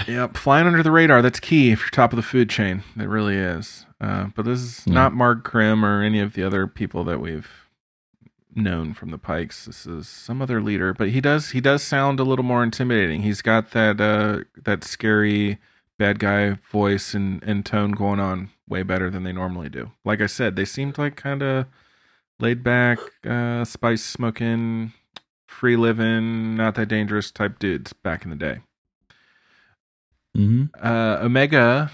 [0.08, 0.28] yeah.
[0.28, 1.22] Flying under the radar.
[1.24, 2.84] That's key if you're top of the food chain.
[2.96, 3.86] It really is.
[4.00, 4.94] Uh, but this is Yeah.
[4.94, 7.50] not Marg Krim or any of the other people that we've
[8.54, 9.66] known from the Pikes.
[9.66, 13.22] This is some other leader, but he does he does sound a little more intimidating.
[13.24, 15.58] He's got that uh that scary
[15.98, 19.92] bad guy voice and, and tone going on way better than they normally do.
[20.04, 21.68] Like I said, they seemed like kind of
[22.40, 24.94] laid back, uh, spice smoking,
[25.48, 28.62] free living, not that dangerous type dudes back in the day.
[30.36, 31.92] hmm Uh, Omega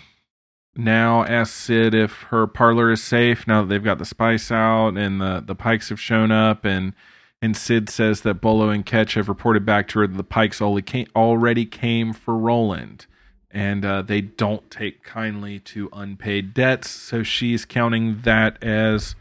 [0.76, 4.96] now asks Cid if her parlor is safe now that they've got the spice out
[4.96, 6.94] and the, the pikes have shown up and
[7.42, 10.60] and Cid says that Bolo and Ketch have reported back to her that the pikes
[10.60, 13.06] only came, already came for Roland
[13.52, 19.16] and uh, they don't take kindly to unpaid debts so she's counting that as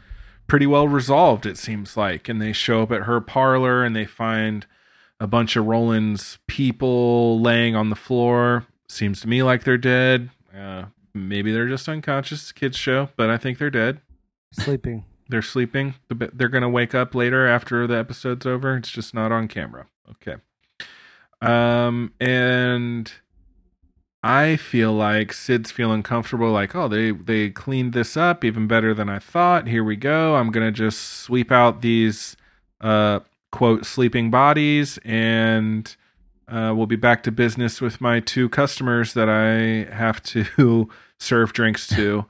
[0.47, 4.05] pretty well resolved it seems like and they show up at her parlor and they
[4.05, 4.65] find
[5.19, 8.65] a bunch of Roland's people laying on the floor.
[8.87, 10.29] Seems to me like they're dead.
[10.55, 12.51] Uh, maybe they're just unconscious.
[12.51, 14.01] Kids show, but I think they're dead.
[14.53, 15.05] Sleeping.
[15.29, 15.95] They're sleeping.
[16.09, 18.77] They're gonna wake up later after the episode's over.
[18.77, 19.87] It's just not on camera.
[20.11, 20.35] Okay.
[21.41, 23.11] Um, and
[24.23, 26.51] I feel like Cid's feeling comfortable.
[26.51, 29.67] Like, oh, they they cleaned this up even better than I thought.
[29.67, 30.35] Here we go.
[30.35, 32.35] I'm gonna just sweep out these
[32.81, 35.95] uh quote sleeping bodies and
[36.49, 40.89] uh, we'll be back to business with my two customers that I have to
[41.19, 42.25] serve drinks to.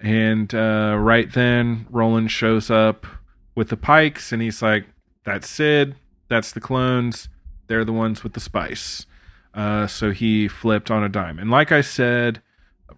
[0.00, 3.06] And uh, right then, Roland shows up
[3.54, 4.86] with the pikes, and he's like,
[5.24, 5.94] "That's Cid.
[6.28, 7.28] That's the clones.
[7.68, 9.06] They're the ones with the spice."
[9.54, 11.38] Uh, so he flipped on a dime.
[11.38, 12.40] And like I said,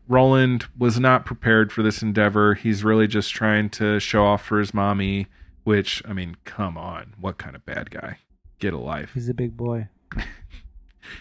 [0.09, 2.55] Roland was not prepared for this endeavor.
[2.55, 5.27] He's really just trying to show off for his mommy.
[5.65, 8.19] Which, I mean, come on, what kind of bad guy?
[8.59, 9.89] Get a life He's a big boy.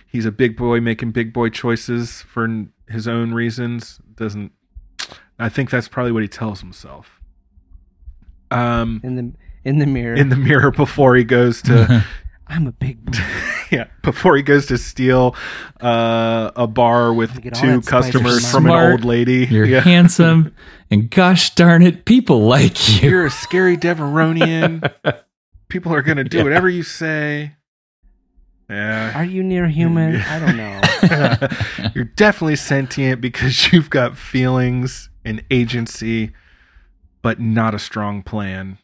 [0.08, 4.52] he's a big boy making big boy choices for his own reasons doesn't
[5.40, 7.20] i think that's probably what he tells himself
[8.52, 9.34] um In the
[9.66, 10.14] in the mirror.
[10.16, 12.06] in the mirror before he goes to
[12.48, 13.18] I'm a big boy.
[13.74, 15.36] yeah before he goes to steal
[15.82, 19.82] uh a bar with two customers from from an old lady You're Yeah.
[19.82, 20.54] handsome,
[20.92, 23.10] and gosh darn it, people like you.
[23.10, 24.92] you're a scary Devaronian
[25.70, 26.44] people are gonna do Yeah.
[26.44, 27.56] whatever you say
[28.70, 30.16] yeah Are you near human?
[30.16, 31.90] I don't know.
[31.94, 36.32] You're definitely sentient because you've got feelings and agency,
[37.22, 38.78] but not a strong plan.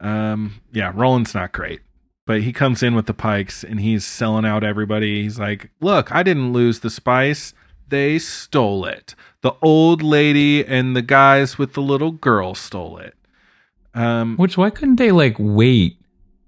[0.00, 1.80] Um, yeah, Roland's not great,
[2.26, 5.22] but he comes in with the pikes and he's selling out everybody.
[5.22, 7.54] He's like, "Look, I didn't lose the spice;
[7.88, 9.14] they stole it.
[9.42, 13.14] The old lady and the guys with the little girl stole it."
[13.94, 15.98] Um, Which why couldn't they like wait?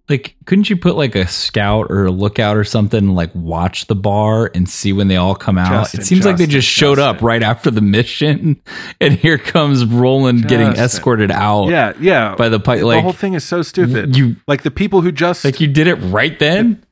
[0.09, 3.87] Like, couldn't you put like a scout or a lookout or something, and, like watch
[3.89, 5.69] the bar and see when they all come out?
[5.69, 8.63] Justin, it seems like they just showed up right after the mission,
[9.01, 11.69] and here comes Roland getting escorted out.
[11.71, 12.37] yeah, yeah.
[12.37, 14.17] by the pi- the whole thing is so stupid.
[14.17, 16.85] you- like the people who just like you did it right then.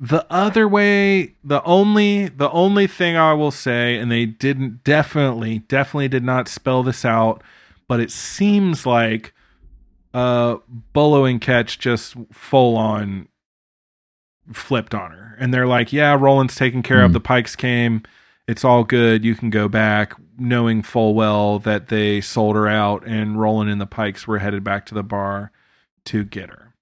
[0.00, 5.60] The other way, the only the only thing I will say, and they didn't definitely,
[5.60, 7.40] definitely did not spell this out,
[7.86, 9.32] but it seems like
[10.14, 10.56] uh
[10.92, 13.28] Bolo and Ketch just full on
[14.52, 15.36] flipped on her.
[15.38, 17.14] And they're like, Yeah, Roland's taken care of, Hmm.
[17.14, 18.02] the pikes came,
[18.48, 23.06] it's all good, you can go back, knowing full well that they sold her out
[23.06, 25.52] and Roland and the pikes were headed back to the bar
[26.06, 26.74] to get her.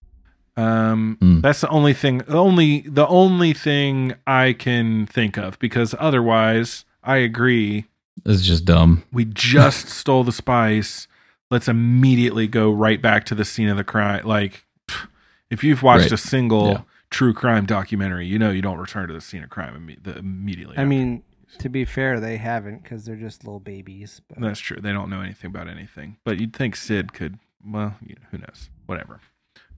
[0.57, 1.41] Um, Hmm.
[1.41, 6.85] that's the only thing, the only the only thing I can think of because otherwise,
[7.05, 7.87] I agree.
[8.25, 9.05] This is just dumb.
[9.13, 11.07] We just stole the spice.
[11.51, 14.25] Let's immediately go right back to the scene of the crime.
[14.27, 14.67] Like,
[15.51, 16.13] if you've watched Right.
[16.13, 16.83] a single Yeah.
[17.11, 20.17] true crime documentary, you know you don't return to the scene of crime imme- the,
[20.19, 20.77] immediately.
[20.77, 20.89] I after.
[20.89, 21.23] mean,
[21.59, 24.21] to be fair, they haven't because they're just little babies.
[24.29, 24.79] But That's true.
[24.81, 26.17] They don't know anything about anything.
[26.25, 28.71] But you'd think Cid could, well, you know, who knows?
[28.87, 29.21] Whatever.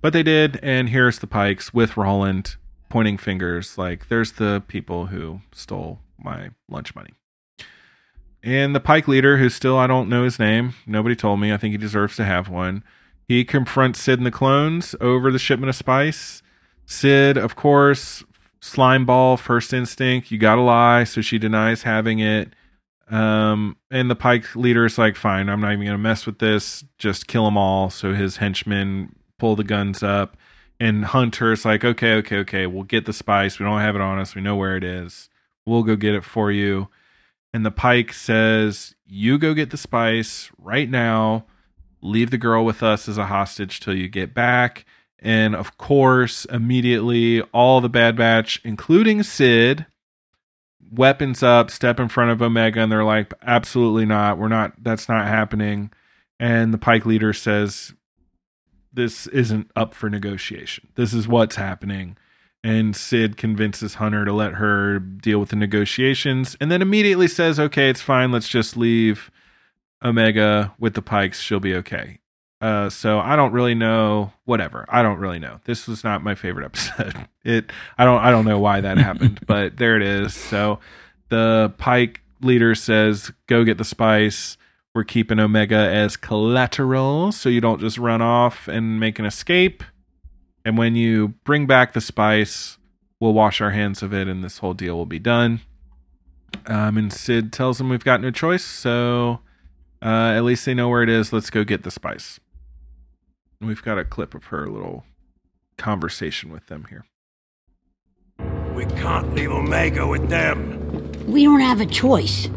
[0.02, 2.56] But they did, and here's the Pikes with Roland
[2.90, 7.12] pointing fingers like, there's the people who stole my lunch money.
[8.42, 11.56] And the Pike leader, who still, I don't know his name, nobody told me, I
[11.56, 12.82] think he deserves to have one.
[13.28, 16.42] He confronts Cid and the clones over the shipment of spice.
[16.84, 18.24] Cid, of course,
[18.60, 22.52] slime ball, first instinct, you gotta lie, so she denies having it.
[23.08, 26.84] Um, and the Pike leader is like, fine, I'm not even gonna mess with this,
[26.98, 27.90] just kill them all.
[27.90, 30.36] So his henchmen pull the guns up,
[30.80, 33.60] and Hunter is like, okay, okay, okay, we'll get the spice.
[33.60, 34.34] We don't have it on us.
[34.34, 35.28] We know where it is.
[35.64, 36.88] We'll go get it for you.
[37.54, 41.44] And the Pike says, you go get the spice right now.
[42.00, 44.84] Leave the girl with us as a hostage till you get back.
[45.18, 49.86] And of course, immediately, all the Bad Batch, including Cid,
[50.90, 54.38] weapons up, step in front of Omega, and they're like, absolutely not.
[54.38, 55.92] We're not, that's not happening.
[56.40, 57.94] And the Pike leader says,
[58.92, 60.88] this isn't up for negotiation.
[60.96, 62.16] This is what's happening.
[62.64, 67.58] And Cid convinces Hunter to let her deal with the negotiations and then immediately says,
[67.58, 68.30] okay, it's fine.
[68.30, 69.32] Let's just leave
[70.04, 71.40] Omega with the Pikes.
[71.40, 72.20] She'll be okay.
[72.62, 74.32] Uh, so I don't really know.
[74.44, 74.86] Whatever.
[74.88, 75.58] I don't really know.
[75.64, 77.26] This was not my favorite episode.
[77.44, 77.72] It.
[77.98, 78.20] I don't.
[78.20, 80.32] I don't know why that happened, but there it is.
[80.32, 80.78] So
[81.28, 84.56] the Pike leader says, "Go get the spice.
[84.94, 89.82] We're keeping Omega as collateral, so you don't just run off and make an escape.
[90.64, 92.78] And when you bring back the spice,
[93.20, 95.60] we'll wash our hands of it, and this whole deal will be done."
[96.66, 99.40] Um, and Cid tells them we've got no choice, so
[100.02, 101.32] uh, at least they know where it is.
[101.32, 102.38] Let's go get the spice.
[103.60, 105.04] And we've got a clip of her little
[105.76, 107.04] conversation with them here.
[108.74, 110.78] We can't leave Omega with them.
[111.26, 112.48] We don't have a choice,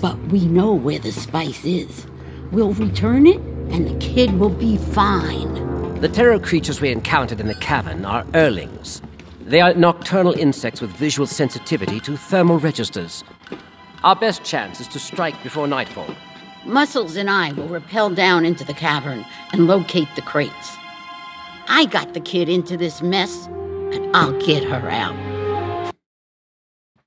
[0.00, 2.06] but we know where the spice is.
[2.50, 3.40] We'll return it,
[3.70, 5.73] and the kid will be fine.
[6.04, 9.00] The terror creatures we encountered in the cavern are Erlings.
[9.40, 13.24] They are nocturnal insects with visual sensitivity to thermal registers.
[14.02, 16.14] Our best chance is to strike before nightfall.
[16.66, 19.24] Muscles and I will rappel down into the cavern
[19.54, 20.76] and locate the crates.
[21.68, 25.94] I got the kid into this mess, and I'll get her out.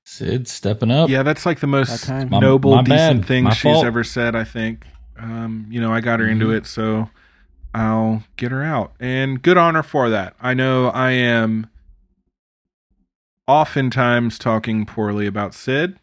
[0.04, 1.08] Cid stepping up.
[1.08, 2.30] Yeah, that's like the most That time.
[2.30, 3.28] My- noble, my decent bad.
[3.28, 3.86] thing My she's fault.
[3.86, 4.34] ever said.
[4.34, 4.86] I think.
[5.16, 6.56] Um, you know, I got her into Mhm.
[6.56, 7.10] it, so
[7.74, 10.34] I'll get her out, and good on her for that.
[10.40, 11.68] I know I am
[13.46, 15.98] oftentimes talking poorly about Cid,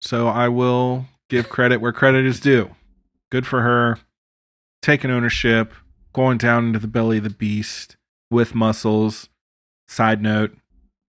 [0.00, 2.70] so I will give credit where credit is due.
[3.30, 3.98] Good for her,
[4.80, 5.72] taking ownership,
[6.12, 7.96] going down into the belly of the beast
[8.30, 9.28] with muscles.
[9.88, 10.56] Side note,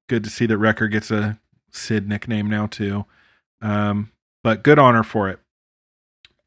[0.07, 1.39] good to see that Wrecker gets a
[1.71, 3.05] Cid nickname now too.
[3.61, 4.11] Um,
[4.43, 5.39] but good honor for it.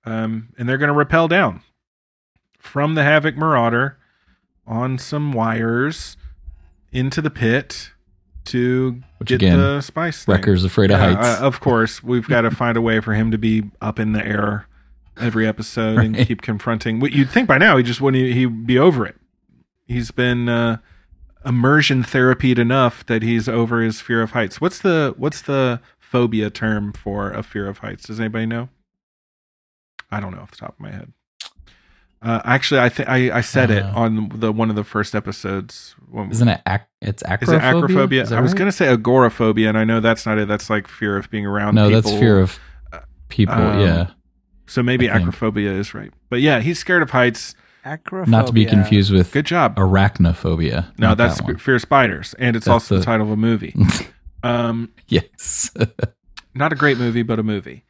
[0.04, 1.62] Um, and they're going to rappel down
[2.60, 3.98] from the Havoc Marauder
[4.66, 6.16] on some wires
[6.92, 7.90] into the pit
[8.44, 10.24] to Which get again, the spice.
[10.24, 10.34] thing.
[10.34, 11.40] Wrecker's afraid of heights.
[11.40, 14.12] uh, of course, we've got to find a way for him to be up in
[14.12, 14.66] the air
[15.18, 17.00] every episode and keep confronting.
[17.00, 19.16] What you'd think by now he just wouldn't he'd be over it.
[19.86, 20.78] He's been uh,
[21.44, 24.60] immersion therapied enough that he's over his fear of heights.
[24.60, 28.04] What's the what's the phobia term for a fear of heights?
[28.06, 28.68] Does anybody know?
[30.10, 31.12] I don't know off the top of my head.
[32.22, 35.14] Uh, actually, I think I I said it Uh, on the one of the first
[35.14, 35.94] episodes.
[36.10, 36.60] When, Isn't it?
[36.68, 37.42] Ac- it's acrophobia.
[37.42, 38.22] is it acrophobia?
[38.24, 38.58] Is that I was right?
[38.58, 40.46] going to say agoraphobia, and I know that's not it.
[40.48, 41.74] That's like fear of being around.
[41.76, 42.02] No, people.
[42.02, 42.58] that's fear of
[43.28, 43.54] people.
[43.54, 44.10] Um, yeah,
[44.66, 45.30] So maybe I think.
[45.30, 46.12] acrophobia is right.
[46.28, 47.54] But yeah, he's scared of heights.
[47.86, 48.26] Acrophobia.
[48.28, 49.76] not to be confused with Good job.
[49.76, 50.86] arachnophobia.
[50.98, 53.32] No, Not that's that fear of spiders, and it's That's also the the- title of
[53.32, 53.74] a movie.
[54.42, 55.70] um, yes.
[56.54, 57.84] not a great movie, but a movie.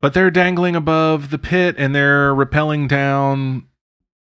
[0.00, 3.66] But they're dangling above the pit and they're rappelling down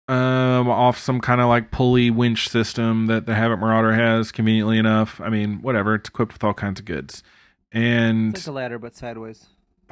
[0.09, 4.79] um, off some kind of like pulley winch system that the Havoc Marauder has, conveniently
[4.79, 5.21] enough.
[5.21, 5.95] I mean, whatever.
[5.95, 7.23] It's equipped with all kinds of goods.
[7.73, 9.47] And It's like a ladder, but sideways.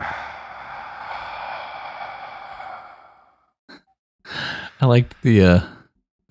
[4.80, 5.60] I liked the uh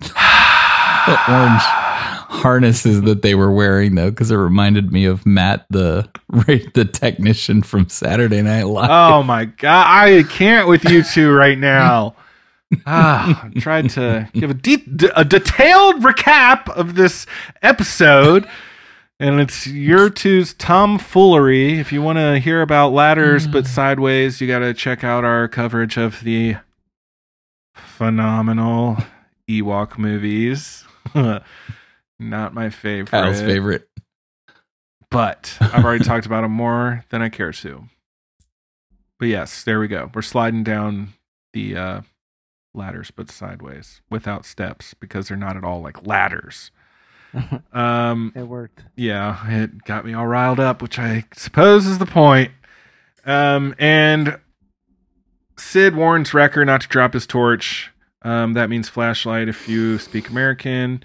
[0.00, 1.62] the orange
[2.28, 6.08] harnesses that they were wearing though, because it reminded me of Matt, the
[6.74, 8.90] the technician from Saturday Night Live.
[8.90, 12.14] oh my god, I can't with you two right now.
[12.86, 17.24] ah, I tried to give a deep, a detailed recap of this
[17.62, 18.46] episode,
[19.18, 21.78] and it's your two's tomfoolery.
[21.78, 25.48] If you want to hear about ladders but sideways, you got to check out our
[25.48, 26.56] coverage of the
[27.74, 28.98] phenomenal
[29.48, 30.84] Ewok movies.
[32.18, 33.10] Not my favorite.
[33.10, 33.88] Kyle's favorite.
[35.10, 37.84] But I've already talked about him more than I care to.
[39.18, 40.10] But yes, there we go.
[40.14, 41.14] We're sliding down
[41.52, 42.00] the uh,
[42.74, 46.70] ladders, but sideways without steps because they're not at all like ladders.
[47.72, 48.84] um, It worked.
[48.96, 52.52] yeah, it got me all riled up, which I suppose is the point.
[53.24, 54.38] Um, and
[55.58, 57.90] Cid warns Wrecker not to drop his torch.
[58.22, 61.02] Um, that means flashlight if you speak American.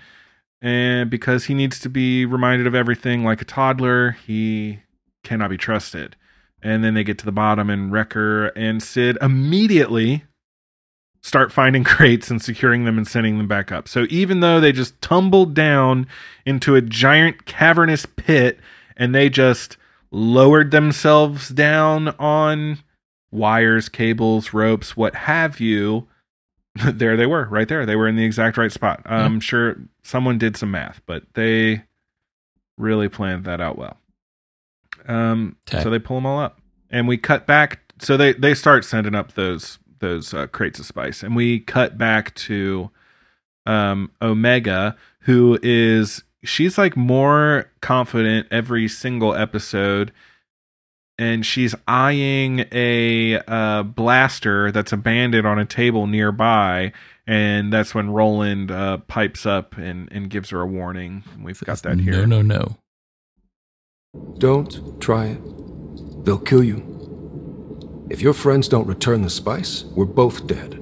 [0.63, 4.79] And because he needs to be reminded of everything like a toddler, he
[5.21, 6.15] cannot be trusted.
[6.61, 10.23] And then they get to the bottom, and Wrecker and Cid immediately
[11.21, 13.89] start finding crates and securing them and sending them back up.
[13.89, 16.07] So even though they just tumbled down
[16.45, 18.57] into a giant cavernous pit
[18.95, 19.75] and they just
[20.11, 22.79] lowered themselves down on
[23.31, 26.07] wires, cables, ropes, what have you,
[26.85, 27.85] there they were, right there.
[27.85, 29.01] They were in the exact right spot.
[29.05, 31.83] I'm sure someone did some math, but they
[32.77, 33.97] really planned that out well.
[35.07, 35.83] Um, Okay.
[35.83, 36.59] so they pull them all up,
[36.89, 37.79] and we cut back.
[37.99, 41.97] So they they start sending up those those uh, crates of spice, and we cut
[41.97, 42.89] back to
[43.65, 50.11] um, Omega, who is she's like more confident every single episode
[51.17, 56.91] and she's eyeing a uh, blaster that's abandoned on a table nearby.
[57.25, 61.23] And that's when Roland uh, pipes up and, and gives her a warning.
[61.41, 62.25] We've got that here.
[62.25, 62.77] No, no, no.
[64.39, 66.25] Don't try it.
[66.25, 66.89] They'll kill you.
[68.09, 70.79] If your friends don't return the spice, we're both dead.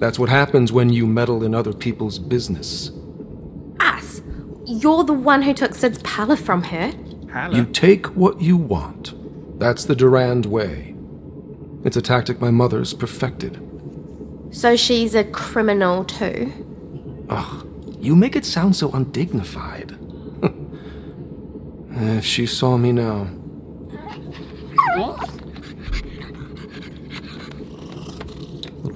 [0.00, 2.90] That's what happens when you meddle in other people's business.
[3.80, 4.20] Ass,
[4.66, 6.92] you're the one who took Cid's pala from her.
[7.52, 9.14] You take what you want.
[9.58, 10.94] That's the Durand way.
[11.84, 13.60] It's a tactic my mother's perfected.
[14.50, 16.52] So she's a criminal too.
[17.28, 17.66] Ugh,
[18.00, 19.98] you make it sound so undignified.
[21.90, 23.24] if she saw me now.
[24.96, 25.28] What?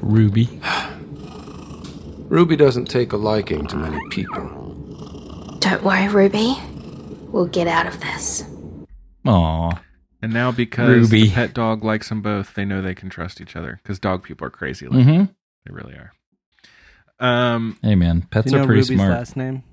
[0.02, 0.60] Ruby.
[2.28, 5.58] Ruby doesn't take a liking to many people.
[5.58, 6.56] Don't worry, Ruby.
[7.28, 8.44] We'll get out of this.
[9.26, 9.78] Aw.
[10.22, 11.24] And now because Ruby.
[11.28, 14.22] the pet dog likes them both, they know they can trust each other because dog
[14.22, 14.86] people are crazy.
[14.86, 15.34] Like Mhm.
[15.66, 16.12] They really are.
[17.18, 19.10] Um, Hey man, pets Do you are pretty Ruby's smart.
[19.10, 19.64] last name?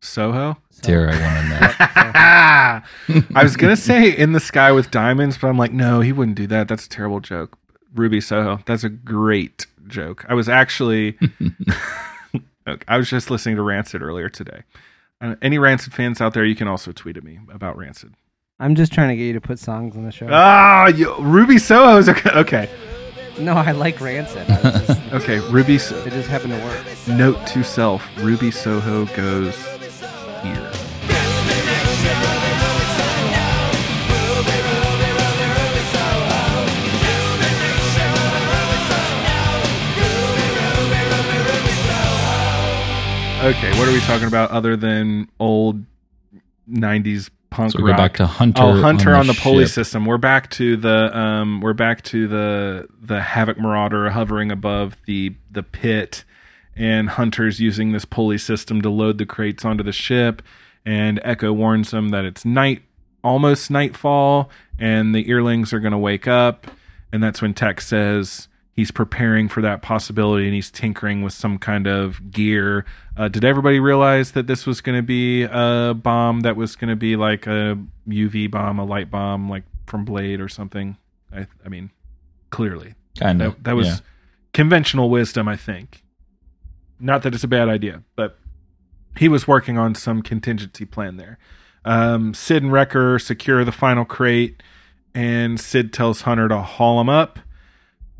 [0.00, 0.56] Soho?
[0.82, 1.48] Dear, I want to
[3.18, 3.24] know.
[3.34, 6.36] I was gonna say in the sky with diamonds, but I'm like, no, he wouldn't
[6.36, 6.68] do that.
[6.68, 7.58] That's a terrible joke.
[7.94, 8.60] Ruby Soho.
[8.64, 10.24] That's a great joke.
[10.28, 11.18] I was actually,
[12.88, 14.62] I was just listening to Rancid earlier today.
[15.20, 18.14] Uh, any Rancid fans out there, you can also tweet at me about Rancid.
[18.60, 20.28] I'm just trying to get you to put songs on the show.
[20.30, 22.30] Ah, you, Ruby Soho's okay.
[22.30, 22.70] okay.
[23.38, 24.48] no, I like Rancid.
[24.50, 25.78] I just- Okay, Ruby.
[25.78, 26.84] So- it just happened to work.
[27.08, 29.56] Note to self: Ruby Soho goes
[30.42, 30.72] here.
[43.40, 45.84] Okay, what are we talking about other than old
[46.68, 47.96] '90s punk So we go rock?
[47.98, 50.04] back to Hunter Oh, Hunter on on the the, pulley system.
[50.06, 55.36] We're back to the um, we're back to the the Havoc Marauder hovering above the
[55.52, 56.24] the pit,
[56.74, 60.42] and Hunter's using this pulley system to load the crates onto the ship.
[60.84, 62.82] And Echo warns them that it's night,
[63.22, 66.66] almost nightfall, and the Erlings are going to wake up.
[67.12, 68.48] And that's when Tech says
[68.78, 72.84] he's preparing for that possibility and he's tinkering with some kind of gear.
[73.16, 76.88] Uh, did everybody realize that this was going to be a bomb that was going
[76.88, 77.76] to be like a
[78.06, 80.96] UV bomb, a light bomb, like from Blade or something?
[81.34, 81.90] I, I mean,
[82.50, 82.94] clearly.
[83.18, 83.96] Kind of, That, that was yeah.
[84.52, 86.04] conventional wisdom, I think.
[87.00, 88.38] Not that it's a bad idea, but
[89.16, 91.36] he was working on some contingency plan there.
[91.84, 94.62] Um, Cid and Wrecker secure the final crate,
[95.16, 97.40] and Cid tells Hunter to haul him up.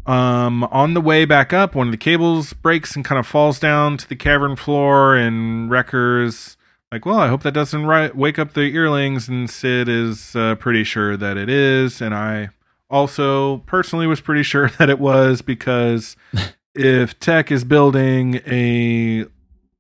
[0.09, 3.61] Um, on the way back up, one of the cables breaks and kind of falls
[3.61, 6.57] down to the cavern floor, and Wrecker's
[6.91, 10.55] like, "Well, I hope that doesn't ri- wake up the Erlings." And Cid is uh,
[10.55, 12.49] pretty sure that it is, and I
[12.89, 16.17] also personally was pretty sure that it was because
[16.75, 19.27] if Tech is building a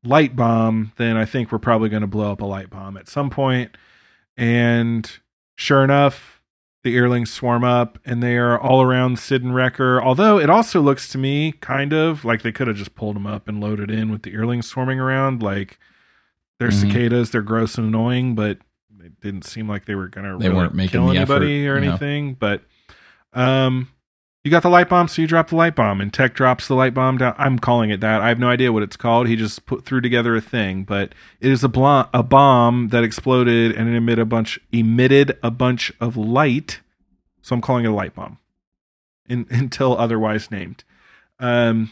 [0.05, 3.09] light bomb, then I think we're probably going to blow up a light bomb at
[3.09, 3.79] some point.
[4.37, 5.11] And
[5.57, 6.38] sure enough,
[6.85, 10.01] the Erlings swarm up and they are all around Cid and Wrecker.
[10.03, 13.27] Although it also looks to me kind of like they could have just pulled them
[13.27, 15.43] up and loaded in with the Erlings swarming around.
[15.43, 15.79] Like
[16.59, 16.81] they're Mhm.
[16.93, 18.59] cicadas, they're gross and annoying, but
[19.03, 21.77] it didn't seem like they were going to They really weren't making kill anybody effort,
[21.77, 21.89] or no.
[21.89, 22.35] anything.
[22.35, 22.63] But
[23.33, 23.89] um,
[24.45, 26.75] you got the light bomb, so you drop the light bomb, and Tech drops the
[26.75, 27.35] light bomb down.
[27.39, 28.21] I'm calling it that.
[28.21, 29.27] I have no idea what it's called.
[29.27, 33.03] He just put threw together a thing, but it is a blo- a bomb that
[33.03, 36.81] exploded and it emitted a bunch emitted a bunch of light.
[37.43, 38.39] So I'm calling it a light bomb,
[39.29, 40.85] in, until otherwise named.
[41.41, 41.91] Um,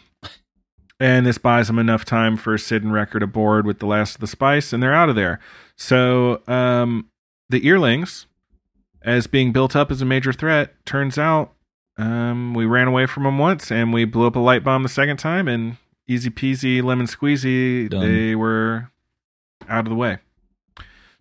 [0.99, 4.14] and this buys them enough time for Cid and Wrecker to board with the last
[4.14, 5.40] of the spice, and they're out of there.
[5.76, 7.11] So um,
[7.51, 8.26] the Erlings,
[9.03, 11.53] as being built up as a major threat, turns out
[11.99, 14.88] um, we ran away from them once, and we blew up a light bomb the
[14.88, 15.76] second time, and
[16.07, 18.01] easy peasy lemon squeezy, Done.
[18.01, 18.90] they were
[19.68, 20.18] out of the way.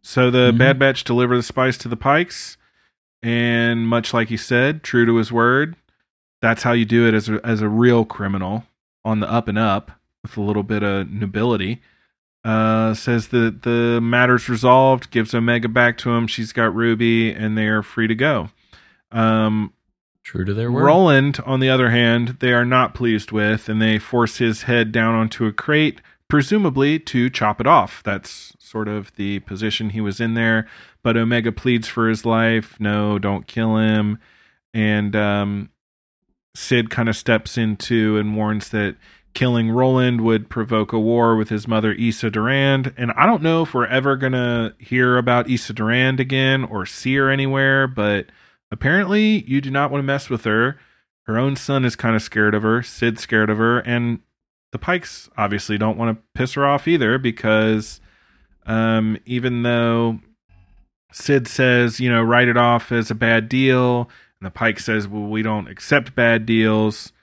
[0.01, 0.57] So the Mhm.
[0.59, 2.57] Bad Batch deliver the spice to the Pikes,
[3.23, 5.75] and much like he said, true to his word,
[6.41, 8.65] that's how you do it as a, as a real criminal
[9.03, 11.81] on the up and up with a little bit of nobility.
[12.43, 16.27] Uh, says that the matter's resolved, gives Omega back to him.
[16.27, 18.49] She's got Ruby, and they are free to go.
[19.11, 19.73] Um,
[20.25, 20.85] True to their word.
[20.85, 24.91] Roland, on the other hand, they are not pleased with, and they force his head
[24.91, 28.01] down onto a crate, presumably to chop it off.
[28.01, 30.67] That's sort of the position he was in there.
[31.03, 32.75] But Omega pleads for his life.
[32.79, 34.17] No, don't kill him.
[34.73, 35.69] And um,
[36.55, 38.95] Cid kind of steps into and warns that
[39.35, 42.95] killing Roland would provoke a war with his mother, Issa Durand.
[42.97, 46.87] And I don't know if we're ever going to hear about Issa Durand again or
[46.87, 48.25] see her anywhere, but
[48.71, 50.77] apparently you do not want to mess with her.
[51.23, 52.83] Her own son is kind of scared of her.
[52.83, 53.79] Cid's scared of her.
[53.79, 54.19] And
[54.71, 57.99] the Pikes obviously don't want to piss her off either because
[58.65, 60.19] um, even though
[61.11, 64.09] Cid says, you know, write it off as a bad deal,
[64.39, 67.13] and the Pike says, well, we don't accept bad deals.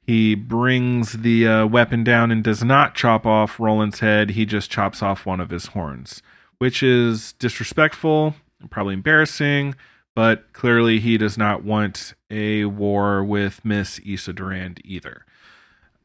[0.00, 4.30] He brings the uh, weapon down and does not chop off Roland's head.
[4.30, 6.22] He just chops off one of his horns,
[6.58, 9.74] which is disrespectful and probably embarrassing,
[10.14, 15.24] but clearly he does not want a war with Miss Issa Durand either.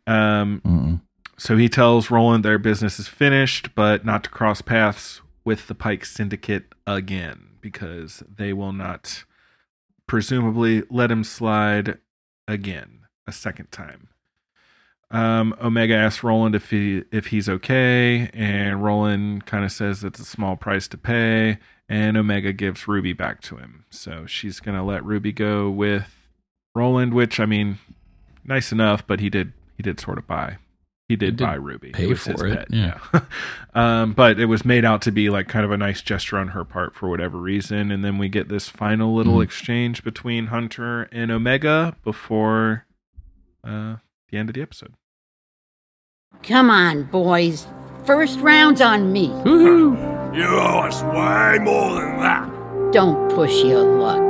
[0.07, 1.01] Um, Mm-mm.
[1.37, 5.75] so he tells Roland their business is finished, but not to cross paths with the
[5.75, 9.23] Pike Syndicate again because they will not
[10.07, 11.99] presumably let him slide
[12.47, 14.07] again a second time.
[15.11, 20.19] Um, Omega asks Roland if he if he's okay, and Roland kind of says it's
[20.19, 21.57] a small price to pay,
[21.89, 23.83] and Omega gives Ruby back to him.
[23.89, 26.27] So she's gonna let Ruby go with
[26.75, 27.79] Roland, which I mean,
[28.45, 30.57] nice enough, but he did he did sort of buy
[31.07, 31.89] he did, did buy Ruby.
[31.91, 32.99] pay was for his it, pet, yeah.
[33.73, 36.49] um, but it was made out to be like kind of a nice gesture on
[36.49, 39.43] her part for whatever reason, and then we get this final little Mhm.
[39.45, 42.85] exchange between Hunter and Omega before
[43.63, 43.95] uh,
[44.29, 44.93] the end of the episode.
[46.43, 47.65] Come on, boys.
[48.05, 49.29] First round's on me.
[49.29, 50.18] Woohoo!
[50.33, 52.91] You owe us way more than that.
[52.93, 54.29] Don't push your luck.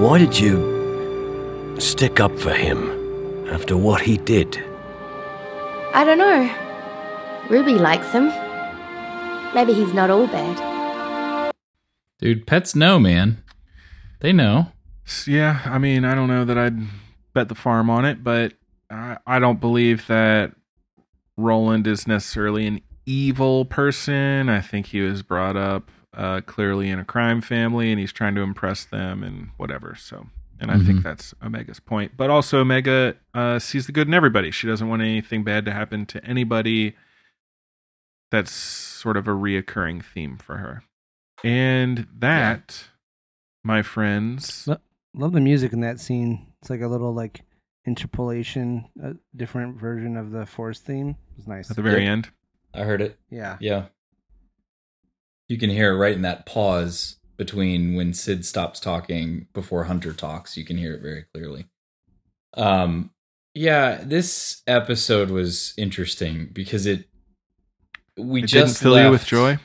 [0.00, 4.64] Why did you stick up for him after what he did?
[5.94, 6.50] I don't know.
[7.50, 8.28] Ruby likes him.
[9.54, 11.52] Maybe he's not all bad.
[12.18, 13.42] Dude, pets know, man.
[14.20, 14.72] They know.
[15.26, 16.78] Yeah, I mean, I don't know that I'd
[17.34, 18.54] bet the farm on it, but
[18.92, 20.52] I, I don't believe that
[21.36, 24.48] Roland is necessarily an evil person.
[24.48, 28.34] I think he was brought up uh, clearly in a crime family, and he's trying
[28.34, 29.94] to impress them and whatever.
[29.98, 30.26] So,
[30.60, 31.02] and I think Mhm.
[31.04, 32.12] that's Omega's point.
[32.18, 34.50] But also, Omega uh, sees the good in everybody.
[34.50, 36.94] She doesn't want anything bad to happen to anybody.
[38.30, 40.82] That's sort of a reoccurring theme for her.
[41.44, 42.84] And that,
[43.64, 44.76] my friends, Lo-
[45.14, 46.46] Love the music in that scene.
[46.60, 47.42] It's like a little like
[47.84, 51.16] interpolation, a different version of the Force theme.
[51.38, 51.70] It's nice.
[51.70, 52.30] at the very end.
[52.74, 53.18] I heard it.
[53.30, 53.56] Yeah.
[53.60, 53.86] Yeah.
[55.48, 60.12] You can hear it right in that pause between when Cid stops talking before Hunter
[60.12, 60.56] talks.
[60.56, 61.66] You can hear it very clearly.
[62.54, 63.10] Um
[63.54, 67.06] yeah, this episode was interesting because it
[68.16, 69.58] we It just didn't fill you with left- joy.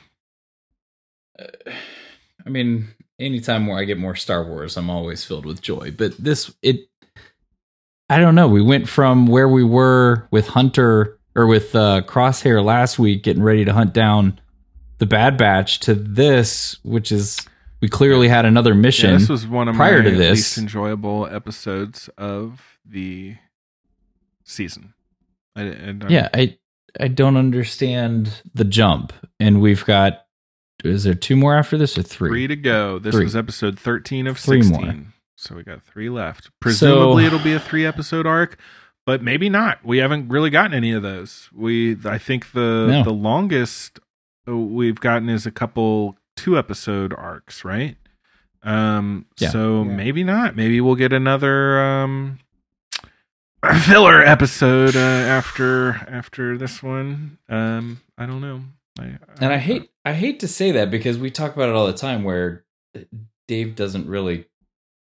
[2.46, 2.88] I mean,
[3.18, 5.92] anytime where I get more Star Wars, I'm always filled with joy.
[5.96, 6.88] But this, it,
[8.10, 8.48] I don't know.
[8.48, 13.42] We went from where we were with Hunter or with uh, Crosshair last week, getting
[13.42, 14.40] ready to hunt down
[14.98, 17.46] the Bad Batch, to this, which is
[17.80, 19.10] we clearly had another mission.
[19.12, 20.30] Yeah, this was one of prior my to this.
[20.38, 23.36] least enjoyable episodes of the
[24.44, 24.94] season.
[25.54, 26.56] I, I don't- yeah, I
[26.98, 30.24] I don't understand the jump, and we've got.
[30.84, 32.30] Is there two more after this or three?
[32.30, 32.98] three to go.
[33.00, 33.24] This Three.
[33.24, 34.86] was episode thirteen of Three sixteen.
[34.86, 35.06] more.
[35.40, 36.50] So we got three left.
[36.60, 38.58] Presumably So- it'll be a three episode arc,
[39.06, 39.84] but maybe not.
[39.84, 41.48] We haven't really gotten any of those.
[41.54, 43.04] We I think the No.
[43.04, 44.00] the longest
[44.48, 47.96] uh, we've gotten is a couple two episode arcs, right?
[48.64, 49.50] Um Yeah.
[49.50, 49.94] so Yeah.
[49.94, 50.56] maybe not.
[50.56, 52.40] Maybe we'll get another um
[53.84, 57.38] filler episode uh, after after this one.
[57.48, 58.62] Um I don't know.
[58.98, 61.86] I, And I hate I hate to say that because we talk about it all
[61.86, 62.64] the time where
[63.46, 64.46] Dave doesn't really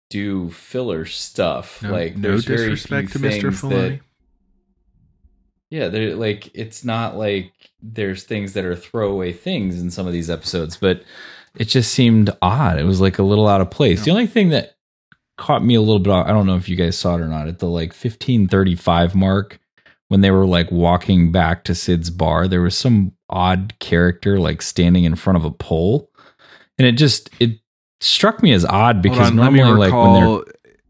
[0.10, 1.82] do filler stuff.
[1.82, 3.52] no, like no there's very disrespect to Mr.
[3.52, 3.70] Filoni.
[3.70, 4.00] that
[5.70, 7.52] Yeah, they're like it's not like
[7.82, 11.04] there's things that are throwaway things in some of these episodes, but
[11.56, 12.80] it just seemed odd.
[12.80, 14.04] It was like a little out of place.
[14.04, 14.76] The only thing that
[15.38, 17.28] caught me a little bit off, I don't know if you guys saw it or
[17.28, 19.60] not, at the like 1535 mark
[20.08, 24.62] when they were like walking back to Cid's bar, there was some odd character like
[24.62, 26.12] standing in front of a pole.
[26.78, 27.60] And it just it
[28.02, 30.44] struck me as odd because on, normally like when they're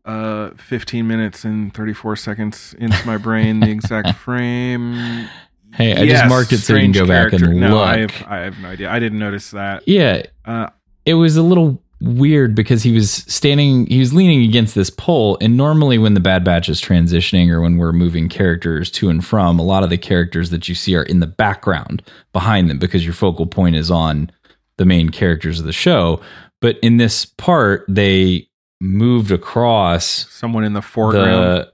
[0.05, 5.27] uh 15 minutes and 34 seconds into my brain the exact frame.
[5.73, 7.53] Hey, I just marked it so you can go back and character.
[7.53, 8.89] no, I have, I have no idea.
[8.89, 9.87] I didn't notice that.
[9.87, 10.23] Yeah.
[10.45, 10.69] uh
[11.05, 15.37] it was a little weird because he was standing he was leaning against this pole
[15.39, 19.25] and normally when the bad batch is transitioning or when we're moving characters to and
[19.25, 22.03] from a lot of the characters that you see are in the background
[22.33, 24.29] behind them because your focal point is on
[24.77, 26.19] the main characters of the show
[26.61, 28.47] but in this part they
[28.81, 31.27] moved across someone in the foreground.
[31.27, 31.73] the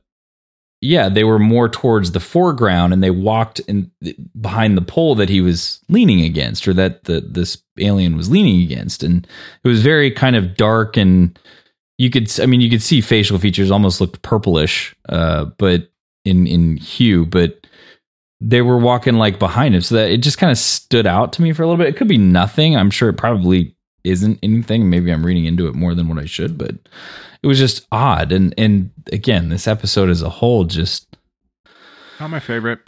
[0.82, 3.92] yeah they were more towards the foreground and they walked in
[4.40, 8.62] behind the pole that he was leaning against or that the this alien was leaning
[8.62, 9.04] against.
[9.04, 9.26] And
[9.64, 11.38] it was very kind of dark and
[11.98, 15.92] you could i mean you could see facial features almost looked purplish uh but
[16.26, 17.62] in in hue but
[18.42, 19.82] they were walking like behind him.
[19.82, 21.88] So that it just kind of stood out to me for a little bit.
[21.94, 22.76] It could be nothing.
[22.76, 26.26] I'm sure it probably isn't anything maybe i'm reading into it more than what i
[26.26, 26.72] should but
[27.44, 31.18] it was just odd and and again this episode as a whole just
[32.20, 32.80] not my favorite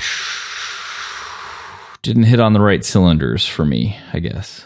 [2.02, 4.66] didn't hit on the right cylinders for me i guess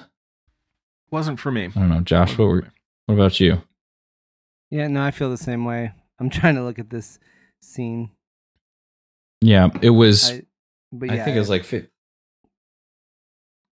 [1.11, 2.71] wasn't for me i don't know josh what were
[3.05, 3.61] what about you
[4.69, 5.93] Yeah, no, I feel the same way.
[6.19, 7.19] I'm trying to look at this
[7.61, 8.11] scene.
[9.39, 10.41] yeah it was I,
[10.91, 11.63] but I think it was like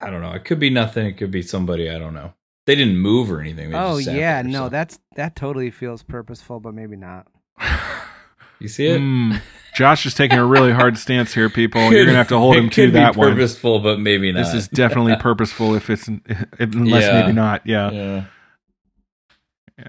[0.01, 0.31] I don't know.
[0.33, 1.05] It could be nothing.
[1.05, 1.89] It could be somebody.
[1.89, 2.33] I don't know.
[2.65, 3.69] They didn't move or anything.
[3.69, 6.95] They Oh just sat yeah, there, no, so- that's that totally feels purposeful, but maybe
[6.95, 7.27] not.
[8.57, 8.99] You see it?
[8.99, 9.33] Hmm.
[9.75, 11.91] Josh is taking a really hard stance here, people.
[11.91, 13.31] You're gonna have to hold It him to could be that one.
[13.33, 14.45] Purposeful, but maybe not.
[14.45, 15.75] This is definitely purposeful.
[15.75, 17.19] If it's if, unless Yeah.
[17.19, 17.67] maybe not.
[17.67, 17.91] Yeah.
[17.91, 18.25] Yeah.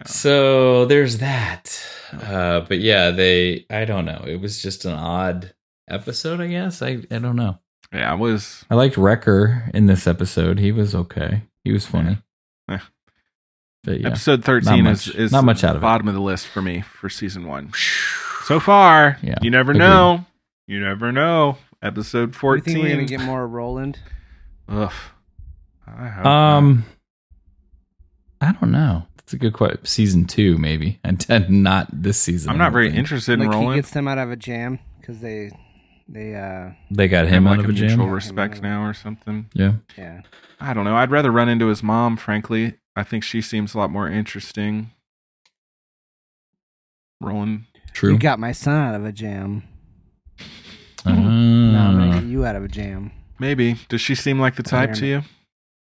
[0.04, 1.80] So there's that.
[2.12, 3.66] Uh, but yeah, they.
[3.70, 4.24] I don't know.
[4.26, 5.54] It was just an odd
[5.88, 6.40] episode.
[6.40, 6.82] I guess.
[6.82, 7.02] I.
[7.10, 7.58] I don't know.
[7.92, 8.64] Yeah, it was.
[8.68, 10.58] I liked Wrecker in this episode.
[10.58, 11.42] He was okay.
[11.62, 12.18] He was funny.
[12.70, 12.78] Eh.
[13.84, 15.82] But yeah, Episode not thirteen much- is is not much out of it.
[15.82, 17.72] bottom of the list for me for season one.
[18.44, 19.80] So far, Yeah, you never agreed.
[19.84, 20.24] know.
[20.66, 21.58] You never know.
[21.82, 22.74] Episode Do you fourteen.
[22.74, 23.98] think we're gonna get more Roland?
[24.68, 24.92] Ugh.
[25.86, 26.56] I hope not.
[26.56, 26.84] Um,
[28.40, 29.06] I don't know.
[29.16, 29.84] That's a good question.
[29.84, 30.98] Season two, maybe.
[31.04, 32.50] And not this season.
[32.50, 33.78] I'm not very interested in like he Roland.
[33.78, 35.50] gets them out of a jam because they
[36.08, 38.10] they uh They got Have, him like out of a a mutual jam.
[38.10, 39.48] respect now or something.
[39.54, 39.74] Yeah.
[39.96, 40.22] yeah.
[40.60, 40.96] I don't know.
[40.96, 42.16] I'd rather run into his mom.
[42.16, 44.92] Frankly, I think she seems a lot more interesting.
[47.20, 47.64] Roland.
[47.92, 48.12] True.
[48.12, 49.64] You got my son out of a jam.
[51.04, 51.12] Ah.
[51.12, 53.10] Now I'm gonna get you out of a jam.
[53.38, 53.76] Maybe.
[53.88, 55.22] Does she seem like the type to you?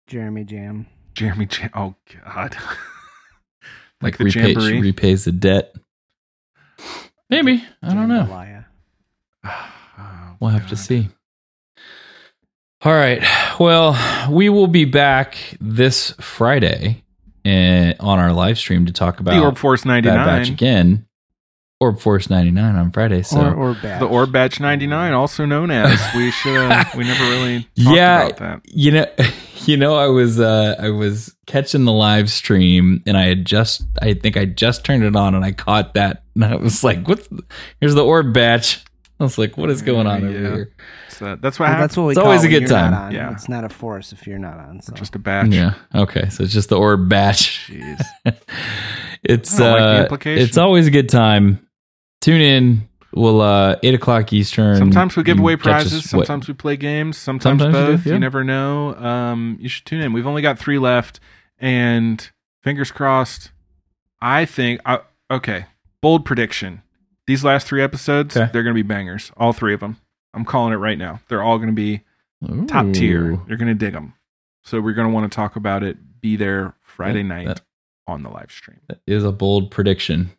[0.08, 0.88] Jeremy Jam.
[1.16, 1.70] Jeremy Jam.
[1.74, 2.56] Oh God.
[4.02, 4.82] like the repay, jamboree.
[4.82, 5.76] repays the debt.
[7.30, 7.64] Maybe.
[7.82, 8.64] I don't know.
[10.42, 10.52] Jambalaya.
[10.52, 11.10] We'll have to see.
[12.84, 13.24] All right.
[13.60, 13.96] Well,
[14.32, 17.04] we will be back this Friday
[17.46, 20.54] and on our live stream to talk about The Orb Force Bad Batch 99.
[20.54, 21.06] again.
[21.80, 23.24] Orb Force 99 on Friday.
[23.24, 24.02] So or or bad.
[24.02, 26.00] The Orb Batch 99, also known as.
[26.16, 26.72] We should.
[26.72, 28.62] Uh, we never really talked yeah, about that.
[28.66, 29.06] you know,
[29.66, 33.84] you know, I was uh, I was catching the live stream, and I had just,
[34.02, 37.08] I think I just turned it on, and I caught that, and I was like,
[37.08, 37.28] "What's?
[37.30, 37.44] The,
[37.80, 38.84] here's the orb batch."
[39.22, 40.74] I was like, what is going on over here?
[41.10, 43.12] So that's what Well, that's what we It's call always it a good time.
[43.12, 43.32] Yeah.
[43.32, 44.82] It's not a force if you're not on.
[44.82, 44.94] So.
[44.94, 45.50] Just a batch.
[45.50, 45.76] Yeah.
[45.94, 46.28] Okay.
[46.30, 47.68] So it's just the orb batch.
[47.70, 48.02] Jeez.
[49.24, 50.44] It's I like the uh, implication.
[50.44, 51.68] it's always a good time.
[52.22, 52.90] Tune in.
[53.14, 54.78] We'll uh eight o'clock Eastern.
[54.78, 56.14] Sometimes we give away catch us- prizes.
[56.16, 57.18] what- Sometimes we play games.
[57.18, 58.06] Sometimes, Sometimes we do, both.
[58.08, 58.14] yeah.
[58.14, 58.96] You never know.
[58.96, 60.12] Um, you should tune in.
[60.14, 61.20] We've only got three left,
[61.60, 62.28] and
[62.64, 63.52] fingers crossed.
[64.22, 64.82] I think.
[64.86, 65.66] I, okay,
[66.02, 66.82] bold prediction.
[67.28, 68.52] These last three episodes, Okay.
[68.52, 69.32] they're going to be bangers.
[69.38, 69.98] All three of them.
[70.34, 71.20] I'm calling it right now.
[71.28, 72.02] They're all going to be
[72.68, 73.40] top tier.
[73.48, 74.14] You're going to dig them.
[74.64, 75.98] So we're going to want to talk about it.
[76.22, 77.62] Be there Friday That- night that-
[78.08, 78.80] on the live stream.
[78.90, 80.32] That is a bold prediction.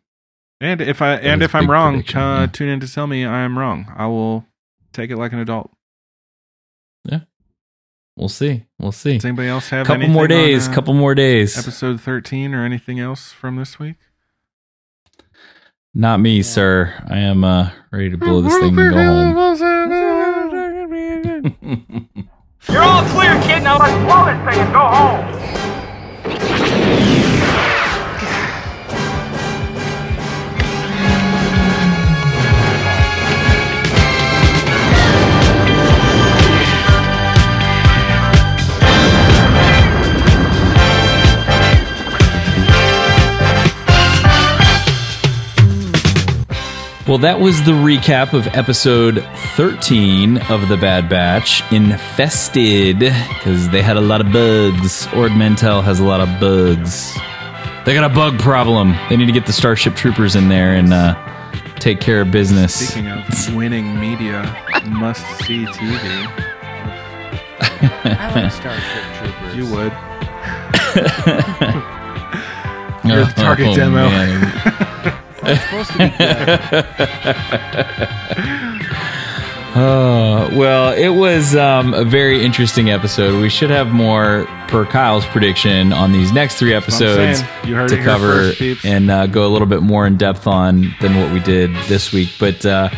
[0.61, 2.45] And if I That and if I'm wrong, uh, yeah.
[2.51, 3.91] tune in to tell me I am wrong.
[3.95, 4.45] I will
[4.93, 5.71] take it like an adult.
[7.05, 7.21] Yeah,
[8.15, 8.65] we'll see.
[8.79, 9.13] We'll see.
[9.15, 10.67] Does anybody else have a couple more anything on, days.
[10.69, 11.57] uh, couple more days.
[11.57, 13.95] episode 13 or anything else from this week?
[15.93, 16.91] Not me, sir.
[17.07, 19.35] I am uh ready to blow this thing and go home.
[22.69, 23.61] You're all clear, kid.
[23.63, 25.33] Now let's blow this thing and go home.
[47.05, 49.27] Well, that was the recap of episode
[49.57, 55.05] 13 of The Bad Batch, Infested, because they had a lot of bugs.
[55.13, 57.13] Ord Mantell has a lot of bugs.
[57.85, 58.95] They got a bug problem.
[59.09, 61.13] They need to get the Starship Troopers in there and uh,
[61.75, 62.73] take care of business.
[62.91, 64.43] Speaking of winning media,
[64.85, 66.27] must see TV.
[68.05, 69.55] I like Starship Troopers.
[69.57, 69.91] You would.
[73.13, 75.19] You're the target Oh, demo.
[75.45, 76.09] It's supposed to be
[78.97, 79.19] good.
[79.75, 83.41] Oh, well, it was um, a very interesting episode.
[83.41, 87.91] We should have more per Kyle's prediction on these next three That's what I'm episodes.
[87.91, 91.33] To cover first, and uh, go a little bit more in depth on than what
[91.33, 92.29] we did this week.
[92.39, 92.89] But uh,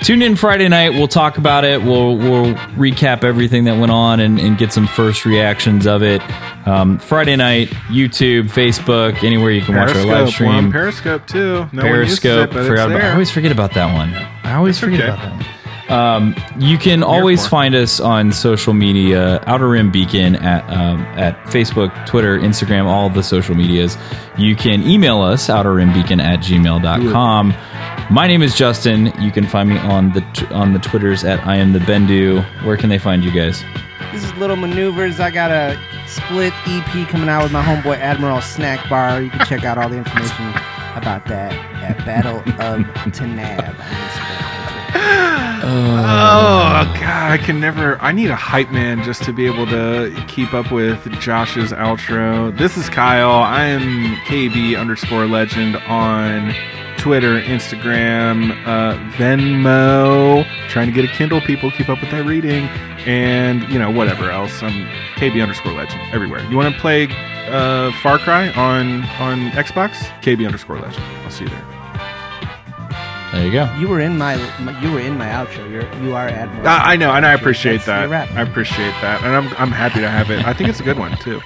[0.00, 0.90] tune in Friday night.
[0.94, 1.80] We'll talk about it.
[1.82, 6.20] We'll we'll recap everything that went on and, and get some first reactions of it.
[6.66, 10.50] Um, Friday night, YouTube, Facebook, anywhere you can watch our live stream.
[10.50, 11.68] on Periscope too.
[11.72, 12.50] No Periscope.
[12.50, 14.12] it, but forgot it's about, I always forget about that one.
[14.42, 15.08] I always It's forget okay.
[15.10, 15.53] about that one.
[15.88, 21.02] Um, you can always for find us on social media, Outer Rim Beacon at um,
[21.18, 23.96] at Facebook, Twitter, Instagram, all the social medias.
[24.38, 27.54] You can email us, outerrimbeacon at gmail.com.
[28.10, 29.12] My name is Justin.
[29.20, 32.42] You can find me on the t- on the Twitters at I am the Bendu.
[32.64, 33.62] Where can they find you guys?
[34.12, 35.20] This is Little Maneuvers.
[35.20, 39.20] I got a split EP coming out with my homeboy Admiral Snack Bar.
[39.22, 40.48] You can check out all the information
[40.96, 41.52] about that
[41.82, 42.44] at Battle of
[43.12, 43.74] Tanab.
[45.66, 47.98] Oh god, I can never.
[48.02, 52.56] I need a hype man just to be able to keep up with Josh's outro.
[52.58, 53.30] This is Kyle.
[53.30, 56.52] I am KB underscore legend on
[56.98, 60.44] Twitter, Instagram, uh, Venmo.
[60.68, 61.40] Trying to get a Kindle.
[61.40, 62.64] People keep up with that reading,
[63.06, 64.62] and you know whatever else.
[64.62, 64.86] I'm
[65.16, 66.44] KB underscore legend everywhere.
[66.50, 67.08] You want to play
[67.48, 69.92] uh, Far Cry on on Xbox?
[70.20, 71.02] KB underscore legend.
[71.24, 71.73] I'll see you there.
[73.34, 73.74] There you go.
[73.78, 75.68] You were in my, my you were in my outro.
[75.70, 76.66] You're you are Admiral.
[76.68, 78.30] I, I know, and I appreciate your that.
[78.32, 80.46] I appreciate that, and I'm I'm happy to have it.
[80.46, 81.40] I think it's a good one too.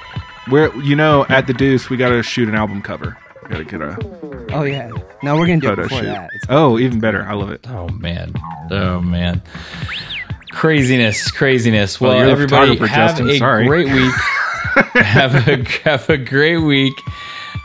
[0.48, 3.16] Where you know, at the Deuce, we got to shoot an album cover.
[3.48, 3.96] Got to get a
[4.52, 4.90] Oh yeah.
[5.22, 6.06] No, we're gonna do it photo before shoot.
[6.06, 6.30] that.
[6.34, 7.22] It's Oh, even better.
[7.24, 7.66] I love it.
[7.68, 8.34] Oh man.
[8.70, 9.40] Oh man.
[10.50, 12.00] Craziness, craziness.
[12.00, 13.30] Oh, well, Well, everybody photographer, have Justin.
[13.30, 13.66] a Sorry.
[13.66, 14.12] great week.
[14.94, 16.94] have a have a great week.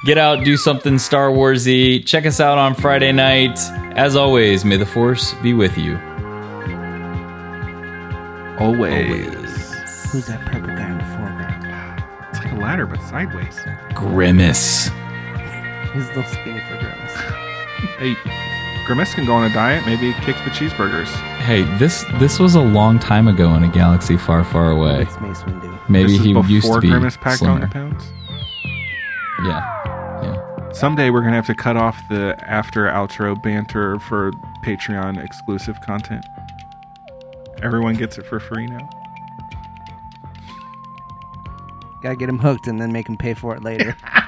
[0.06, 2.06] Get out, do something Star Warsy.
[2.06, 3.58] Check us out on Friday night.
[3.96, 5.96] As always, may the Force be with you.
[8.60, 9.34] Always.
[10.12, 12.04] Who's that purple guy in the foreground?
[12.30, 13.60] It's like a ladder, but sideways.
[13.96, 14.90] Grimace.
[15.94, 17.14] He's a little skinny for Grimace.
[18.00, 18.16] Hey,
[18.86, 19.86] Grimace can go on a diet.
[19.86, 21.08] Maybe he kicks the cheeseburgers.
[21.42, 25.02] Hey, this this was a long time ago in a galaxy far, far away.
[25.02, 25.90] It's Mace Windu.
[25.90, 27.68] Maybe This is he used to be Grimace packed on slimmer.
[27.68, 28.06] the pounds.
[29.44, 29.93] Yeah, yeah.
[30.74, 34.32] Someday we're gonna have to cut off the after outro banter for
[34.66, 36.26] Patreon exclusive content.
[37.62, 38.90] Everyone gets it for free now.
[42.02, 43.96] Gotta get him hooked and then make him pay for it later.